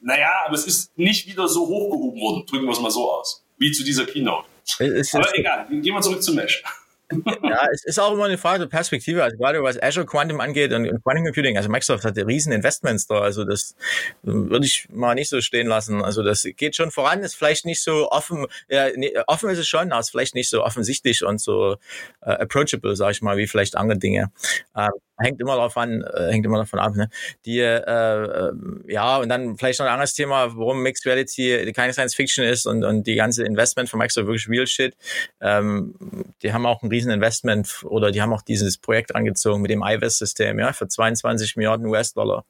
[0.02, 3.44] Naja, aber es ist nicht wieder so hochgehoben worden, drücken wir es mal so aus,
[3.56, 4.48] wie zu dieser Keynote.
[4.78, 6.62] Ist, aber egal, gehen wir zurück zu Mesh
[7.10, 10.72] ja, es ist auch immer eine Frage der Perspektive, also gerade was Azure Quantum angeht
[10.72, 13.74] und, und Quantum Computing, also Microsoft hat riesen Investments da, also das
[14.22, 16.02] würde ich mal nicht so stehen lassen.
[16.02, 19.68] Also das geht schon voran, ist vielleicht nicht so offen, ja, nee, offen ist es
[19.68, 21.76] schon, aber ist vielleicht nicht so offensichtlich und so
[22.20, 24.30] äh, approachable, sag ich mal, wie vielleicht andere Dinge.
[24.76, 27.08] Ähm, hängt immer davon, äh, hängt immer davon ab, ne?
[27.44, 28.52] Die, äh, äh,
[28.86, 32.66] ja, und dann vielleicht noch ein anderes Thema, warum Mixed Reality keine Science Fiction ist
[32.66, 34.96] und, und die ganze Investment von Microsoft wirklich real shit.
[35.40, 35.94] Ähm,
[36.42, 39.82] die haben auch ein riesen Investment oder die haben auch dieses Projekt angezogen mit dem
[39.82, 42.44] IVES-System, ja, für 22 Milliarden US-Dollar.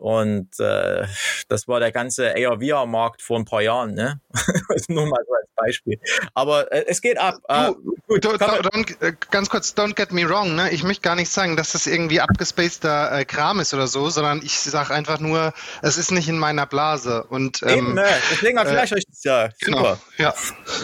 [0.00, 1.06] Und äh,
[1.48, 4.18] das war der ganze AR-VR-Markt vor ein paar Jahren, ne?
[4.88, 6.00] Nur mal so als Beispiel.
[6.32, 7.34] Aber äh, es geht ab.
[7.48, 7.72] Äh,
[8.08, 10.70] gut, don't, don't, äh, ganz kurz, don't get me wrong, ne?
[10.70, 14.40] Ich möchte gar nicht sagen, dass das irgendwie abgespaceder äh, Kram ist oder so, sondern
[14.42, 17.24] ich sage einfach nur, es ist nicht in meiner Blase.
[17.24, 18.06] Und, ähm, Eben, ne?
[18.30, 19.50] Deswegen erkläre ich das ja.
[19.60, 20.00] Genau, Super.
[20.16, 20.34] ja.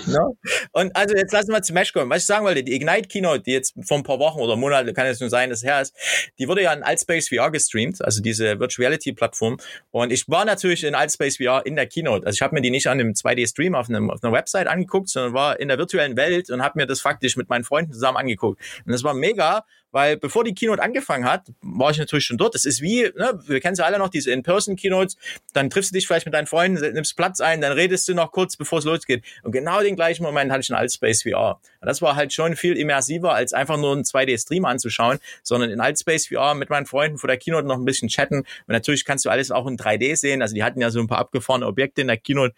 [0.08, 0.36] No?
[0.72, 2.10] Und also jetzt lassen wir zu Mesh kommen.
[2.10, 4.92] Was ich sagen wollte, die Ignite Keynote, die jetzt vor ein paar Wochen oder Monaten,
[4.92, 5.94] kann es nur sein, dass her ist,
[6.38, 9.58] die wurde ja in Altspace VR gestreamt, also diese Virtuality Reality-Plattform.
[9.90, 12.26] Und ich war natürlich in Altspace VR in der Keynote.
[12.26, 15.32] Also ich habe mir die nicht an einem 2D-Stream auf, auf einer Website angeguckt, sondern
[15.32, 18.60] war in der virtuellen Welt und habe mir das faktisch mit meinen Freunden zusammen angeguckt.
[18.84, 22.54] Und das war mega, weil bevor die Keynote angefangen hat, war ich natürlich schon dort.
[22.54, 25.16] Das ist wie, ne, wir kennen sie alle noch, diese In-Person-Keynotes.
[25.52, 28.32] Dann triffst du dich vielleicht mit deinen Freunden, nimmst Platz ein, dann redest du noch
[28.32, 29.24] kurz, bevor es losgeht.
[29.42, 31.60] Und genau den gleichen Moment hatte ich in Altspace VR.
[31.80, 35.80] Und das war halt schon viel immersiver, als einfach nur einen 2D-Stream anzuschauen, sondern in
[35.80, 38.40] Altspace VR mit meinen Freunden vor der Keynote noch ein bisschen chatten.
[38.40, 40.42] Und natürlich kannst du alles auch in 3D sehen.
[40.42, 42.54] Also die hatten ja so ein paar abgefahrene Objekte in der Keynote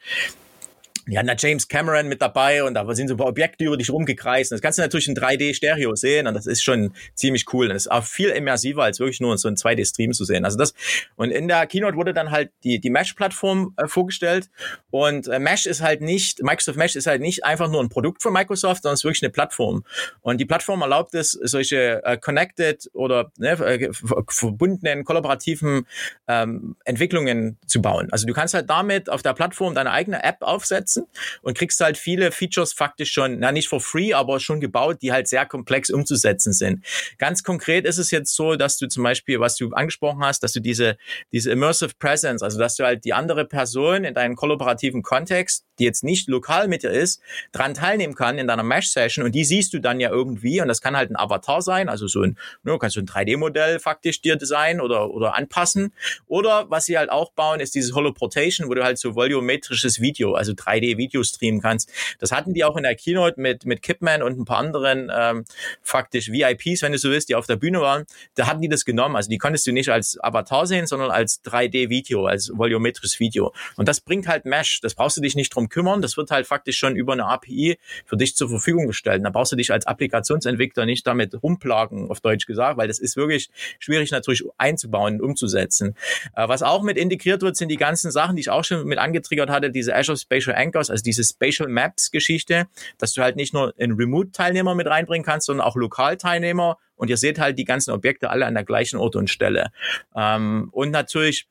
[1.16, 3.90] hatten da James Cameron mit dabei und da sind so ein paar Objekte über dich
[3.90, 4.52] rumgekreist.
[4.52, 7.66] Und das kannst du natürlich in 3D-Stereo sehen und das ist schon ziemlich cool.
[7.66, 10.44] Und das ist auch viel immersiver, als wirklich nur so ein 2D-Stream zu sehen.
[10.44, 10.74] Also das,
[11.16, 14.50] und in der Keynote wurde dann halt die, die Mesh-Plattform äh, vorgestellt
[14.90, 18.22] und äh, Mesh ist halt nicht, Microsoft Mesh ist halt nicht einfach nur ein Produkt
[18.22, 19.84] von Microsoft, sondern es ist wirklich eine Plattform.
[20.20, 23.90] Und die Plattform erlaubt es, solche äh, connected oder ne, äh,
[24.28, 25.86] verbundenen, kollaborativen
[26.26, 28.08] ähm, Entwicklungen zu bauen.
[28.10, 31.08] Also du kannst halt damit auf der Plattform deine eigene App aufsetzen nutzen
[31.42, 35.12] und kriegst halt viele Features faktisch schon, na nicht for free, aber schon gebaut, die
[35.12, 36.84] halt sehr komplex umzusetzen sind.
[37.18, 40.52] Ganz konkret ist es jetzt so, dass du zum Beispiel, was du angesprochen hast, dass
[40.52, 40.96] du diese,
[41.32, 45.84] diese Immersive Presence, also dass du halt die andere Person in deinem kollaborativen Kontext, die
[45.84, 47.20] jetzt nicht lokal mit dir ist,
[47.52, 50.80] dran teilnehmen kann in deiner Mesh-Session und die siehst du dann ja irgendwie und das
[50.80, 54.36] kann halt ein Avatar sein, also so ein, ne, kannst du ein 3D-Modell faktisch dir
[54.36, 55.92] designen oder, oder anpassen.
[56.26, 60.34] Oder was sie halt auch bauen, ist dieses Holoportation, wo du halt so volumetrisches Video,
[60.34, 61.90] also 3D 3D-Video streamen kannst.
[62.18, 65.44] Das hatten die auch in der Keynote mit, mit Kipman und ein paar anderen ähm,
[65.82, 68.04] faktisch VIPs, wenn du so willst, die auf der Bühne waren.
[68.34, 69.16] Da hatten die das genommen.
[69.16, 73.52] Also die konntest du nicht als Avatar sehen, sondern als 3D-Video, als volumetrisches Video.
[73.76, 74.80] Und das bringt halt Mesh.
[74.80, 76.00] Das brauchst du dich nicht drum kümmern.
[76.00, 79.22] Das wird halt faktisch schon über eine API für dich zur Verfügung gestellt.
[79.24, 83.16] Da brauchst du dich als Applikationsentwickler nicht damit rumplagen, auf Deutsch gesagt, weil das ist
[83.16, 85.94] wirklich schwierig natürlich einzubauen und umzusetzen.
[86.34, 88.98] Äh, was auch mit integriert wird, sind die ganzen Sachen, die ich auch schon mit
[88.98, 92.66] angetriggert hatte, diese Azure Spatial Anchor Anchors, also diese Spatial Maps Geschichte,
[92.98, 97.16] dass du halt nicht nur einen Remote-Teilnehmer mit reinbringen kannst, sondern auch Lokal-Teilnehmer und ihr
[97.16, 99.70] seht halt die ganzen Objekte alle an der gleichen Ort und Stelle.
[100.14, 101.46] Ähm, und natürlich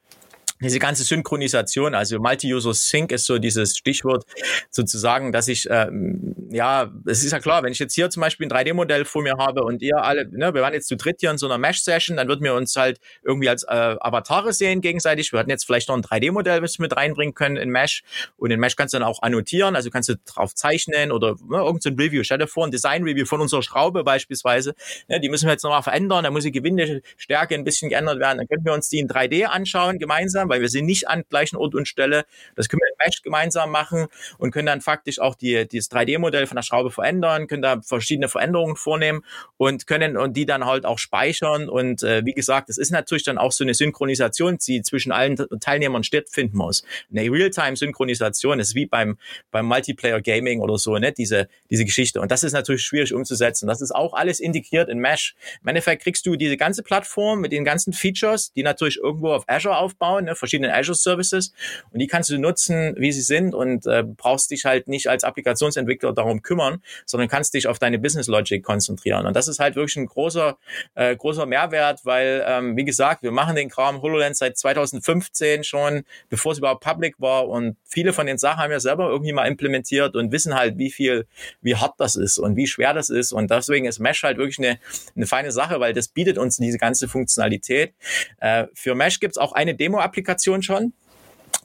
[0.61, 4.25] diese ganze Synchronisation, also Multi-User Sync ist so dieses Stichwort
[4.69, 8.47] sozusagen, dass ich, ähm, ja, es ist ja klar, wenn ich jetzt hier zum Beispiel
[8.47, 11.31] ein 3D-Modell vor mir habe und ihr alle, ne, wir waren jetzt zu dritt hier
[11.31, 15.31] in so einer Mesh-Session, dann würden wir uns halt irgendwie als äh, Avatare sehen gegenseitig.
[15.31, 18.03] Wir hatten jetzt vielleicht noch ein 3D-Modell, was wir mit reinbringen können in Mesh
[18.37, 21.57] und in Mesh kannst du dann auch annotieren, also kannst du drauf zeichnen oder ne,
[21.57, 22.23] irgendein so Review.
[22.23, 24.75] Stell dir vor, ein Design-Review von unserer Schraube beispielsweise,
[25.07, 28.37] ne, die müssen wir jetzt nochmal verändern, da muss die Gewindestärke ein bisschen geändert werden,
[28.37, 31.23] dann können wir uns die in 3D anschauen gemeinsam gemeinsam, weil wir sind nicht an
[31.29, 32.25] gleichen Ort und Stelle.
[32.55, 36.36] Das können wir in Mesh gemeinsam machen und können dann faktisch auch die, dieses 3D-Modell
[36.45, 39.23] von der Schraube verändern, können da verschiedene Veränderungen vornehmen
[39.57, 41.69] und können und die dann halt auch speichern.
[41.69, 45.38] Und äh, wie gesagt, es ist natürlich dann auch so eine Synchronisation, die zwischen allen
[45.59, 46.83] Teilnehmern stattfinden muss.
[47.09, 49.17] Eine Realtime-Synchronisation ist wie beim,
[49.51, 51.11] beim Multiplayer-Gaming oder so, ne?
[51.11, 52.21] diese, diese Geschichte.
[52.21, 53.67] Und das ist natürlich schwierig umzusetzen.
[53.67, 55.35] Das ist auch alles integriert in Mesh.
[55.61, 59.45] Im Endeffekt kriegst du diese ganze Plattform mit den ganzen Features, die natürlich irgendwo auf
[59.47, 60.35] Azure aufbauen, ne?
[60.35, 61.53] verschiedenen Azure Services
[61.91, 65.23] und die kannst du nutzen, wie sie sind und äh, brauchst dich halt nicht als
[65.23, 69.25] Applikationsentwickler darum kümmern, sondern kannst dich auf deine Business Logic konzentrieren.
[69.25, 70.57] Und das ist halt wirklich ein großer,
[70.95, 76.03] äh, großer Mehrwert, weil, ähm, wie gesagt, wir machen den Kram HoloLens seit 2015 schon,
[76.30, 79.45] bevor es überhaupt public war und viele von den Sachen haben wir selber irgendwie mal
[79.45, 81.25] implementiert und wissen halt, wie viel,
[81.61, 84.59] wie hart das ist und wie schwer das ist und deswegen ist Mesh halt wirklich
[84.59, 84.80] eine,
[85.15, 87.93] eine feine Sache, weil das bietet uns diese ganze Funktionalität.
[88.39, 90.93] Äh, für Mesh gibt's auch eine Demo-Applikation, Applikation schon.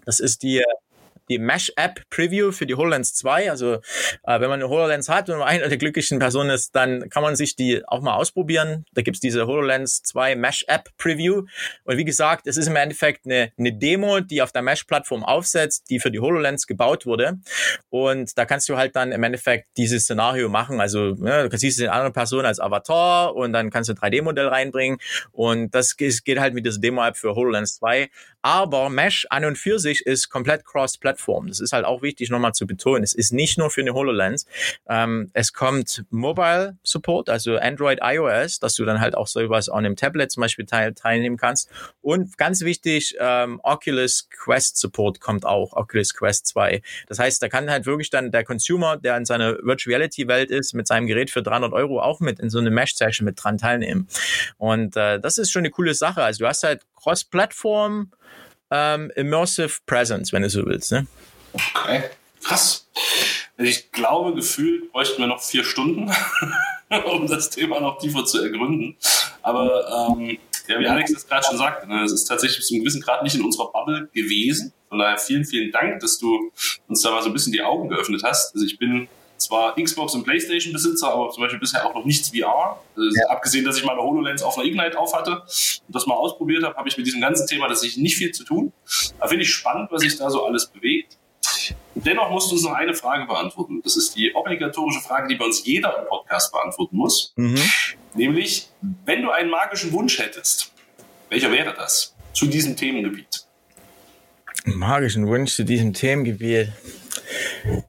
[0.04, 0.62] Das ist die
[1.28, 3.50] die Mesh App Preview für die HoloLens 2.
[3.50, 7.22] Also äh, wenn man eine HoloLens hat und eine der glücklichen Personen ist, dann kann
[7.22, 8.84] man sich die auch mal ausprobieren.
[8.92, 11.44] Da gibt's diese HoloLens 2 Mesh App Preview.
[11.84, 15.90] Und wie gesagt, es ist im Endeffekt eine, eine Demo, die auf der Mesh-Plattform aufsetzt,
[15.90, 17.38] die für die HoloLens gebaut wurde.
[17.90, 20.80] Und da kannst du halt dann im Endeffekt dieses Szenario machen.
[20.80, 24.48] Also ne, du siehst eine andere Person als Avatar und dann kannst du ein 3D-Modell
[24.48, 24.98] reinbringen.
[25.32, 28.10] Und das geht halt mit dieser Demo-App für HoloLens 2.
[28.42, 31.46] Aber Mesh an und für sich ist komplett cross-Plattform.
[31.46, 33.04] Das ist halt auch wichtig nochmal zu betonen.
[33.04, 34.46] Es ist nicht nur für eine HoloLens.
[34.88, 39.68] Ähm, es kommt Mobile Support, also Android, iOS, dass du dann halt auch so was
[39.68, 41.70] an einem Tablet zum Beispiel teil, teilnehmen kannst.
[42.00, 46.82] Und ganz wichtig, ähm, Oculus Quest Support kommt auch, Oculus Quest 2.
[47.06, 50.50] Das heißt, da kann halt wirklich dann der Consumer, der in seiner Virtual Reality Welt
[50.50, 53.58] ist, mit seinem Gerät für 300 Euro auch mit in so eine Mesh-Session mit dran
[53.58, 54.08] teilnehmen.
[54.58, 56.22] Und äh, das ist schon eine coole Sache.
[56.22, 58.12] Also du hast halt Cross-Plattform,
[58.70, 60.92] ähm, Immersive Presence, wenn du so willst.
[60.92, 61.06] Ne?
[61.74, 62.04] Okay,
[62.42, 62.88] krass.
[63.56, 66.10] Also ich glaube, gefühlt bräuchten wir noch vier Stunden,
[67.04, 68.96] um das Thema noch tiefer zu ergründen.
[69.42, 70.38] Aber ähm,
[70.68, 73.22] ja, wie Alex das gerade schon sagte, ne, es ist tatsächlich zu einem gewissen Grad
[73.22, 74.72] nicht in unserer Bubble gewesen.
[74.88, 76.52] Von daher vielen, vielen Dank, dass du
[76.88, 78.54] uns da mal so ein bisschen die Augen geöffnet hast.
[78.54, 79.08] Also ich bin
[79.42, 82.80] zwar Xbox und Playstation Besitzer, aber zum Beispiel bisher auch noch nichts VR.
[82.96, 83.26] Also ja.
[83.28, 85.42] Abgesehen, dass ich meine HoloLens auf einer Ignite auf hatte
[85.86, 88.44] und das mal ausprobiert habe, habe ich mit diesem ganzen Thema tatsächlich nicht viel zu
[88.44, 88.72] tun.
[89.18, 91.18] Da finde ich spannend, was sich da so alles bewegt.
[91.94, 93.80] Dennoch musst du uns noch eine Frage beantworten.
[93.82, 97.32] Das ist die obligatorische Frage, die bei uns jeder im Podcast beantworten muss.
[97.36, 97.60] Mhm.
[98.14, 98.68] Nämlich,
[99.04, 100.72] wenn du einen magischen Wunsch hättest,
[101.28, 103.46] welcher wäre das zu diesem Themengebiet?
[104.64, 106.72] Magischen Wunsch zu diesem Themengebiet.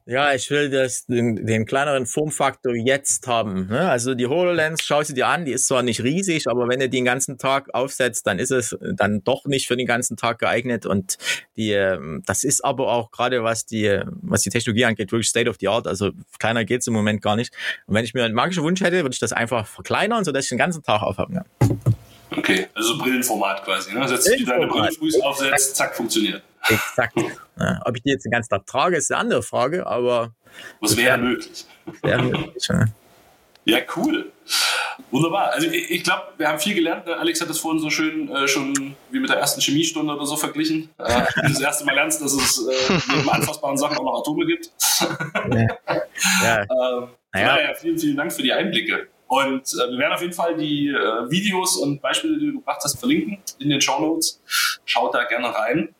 [0.06, 3.68] Ja, ich will das, den, den kleineren Formfaktor jetzt haben.
[3.68, 3.88] Ne?
[3.88, 6.88] Also die HoloLens, schau sie dir an, die ist zwar nicht riesig, aber wenn du
[6.88, 10.38] die den ganzen Tag aufsetzt, dann ist es dann doch nicht für den ganzen Tag
[10.38, 10.86] geeignet.
[10.86, 11.18] Und
[11.56, 15.48] die, ähm, das ist aber auch gerade was die, was die Technologie angeht, wirklich State
[15.48, 15.86] of the Art.
[15.86, 17.54] Also kleiner geht's im Moment gar nicht.
[17.86, 20.48] Und wenn ich mir einen magischen Wunsch hätte, würde ich das einfach verkleinern, sodass ich
[20.48, 21.93] den ganzen Tag aufhaben kann.
[22.36, 23.94] Okay, also Brillenformat quasi.
[23.94, 24.06] Ne?
[24.08, 26.42] Setzt du deine Brillenfuß aufsetzt, zack, funktioniert.
[26.68, 27.14] Exakt.
[27.58, 30.34] Ja, ob ich die jetzt den ganzen Tag trage, ist eine andere Frage, aber.
[30.80, 31.66] Was wäre möglich?
[32.02, 32.84] Wäre möglich, ja.
[33.64, 34.32] ja, cool.
[35.10, 35.52] Wunderbar.
[35.52, 37.08] Also ich, ich glaube, wir haben viel gelernt.
[37.08, 40.36] Alex hat das vorhin so schön äh, schon wie mit der ersten Chemiestunde oder so
[40.36, 40.90] verglichen.
[40.98, 44.70] Äh, das erste Mal lernst, dass es äh, neben anfassbaren Sachen auch noch Atome gibt.
[45.50, 45.78] ja.
[46.42, 46.62] ja.
[46.62, 47.56] ähm, naja.
[47.56, 49.08] naja, vielen, vielen Dank für die Einblicke.
[49.26, 52.80] Und äh, wir werden auf jeden Fall die äh, Videos und Beispiele, die du gebracht
[52.84, 54.40] hast, verlinken in den Show Notes.
[54.84, 55.94] Schaut da gerne rein.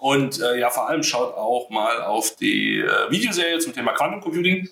[0.00, 4.22] Und äh, ja, vor allem schaut auch mal auf die äh, Videoserie zum Thema Quantum
[4.22, 4.66] Computing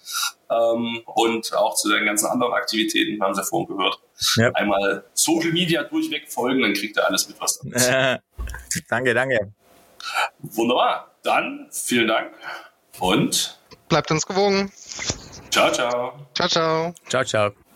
[0.50, 4.00] ähm, und auch zu den ganzen anderen Aktivitäten, wir haben es ja vorhin gehört.
[4.36, 4.50] Ja.
[4.54, 7.88] Einmal Social Media durchweg folgen, dann kriegt ihr alles mit, was da ist.
[7.88, 8.18] Äh,
[8.88, 9.52] danke, danke.
[10.38, 11.14] Wunderbar.
[11.22, 12.32] Dann vielen Dank
[13.00, 13.58] und
[13.88, 14.72] bleibt uns gewogen.
[15.50, 16.26] Ciao, ciao.
[16.34, 16.94] Ciao, ciao.
[17.06, 17.67] Ciao, ciao.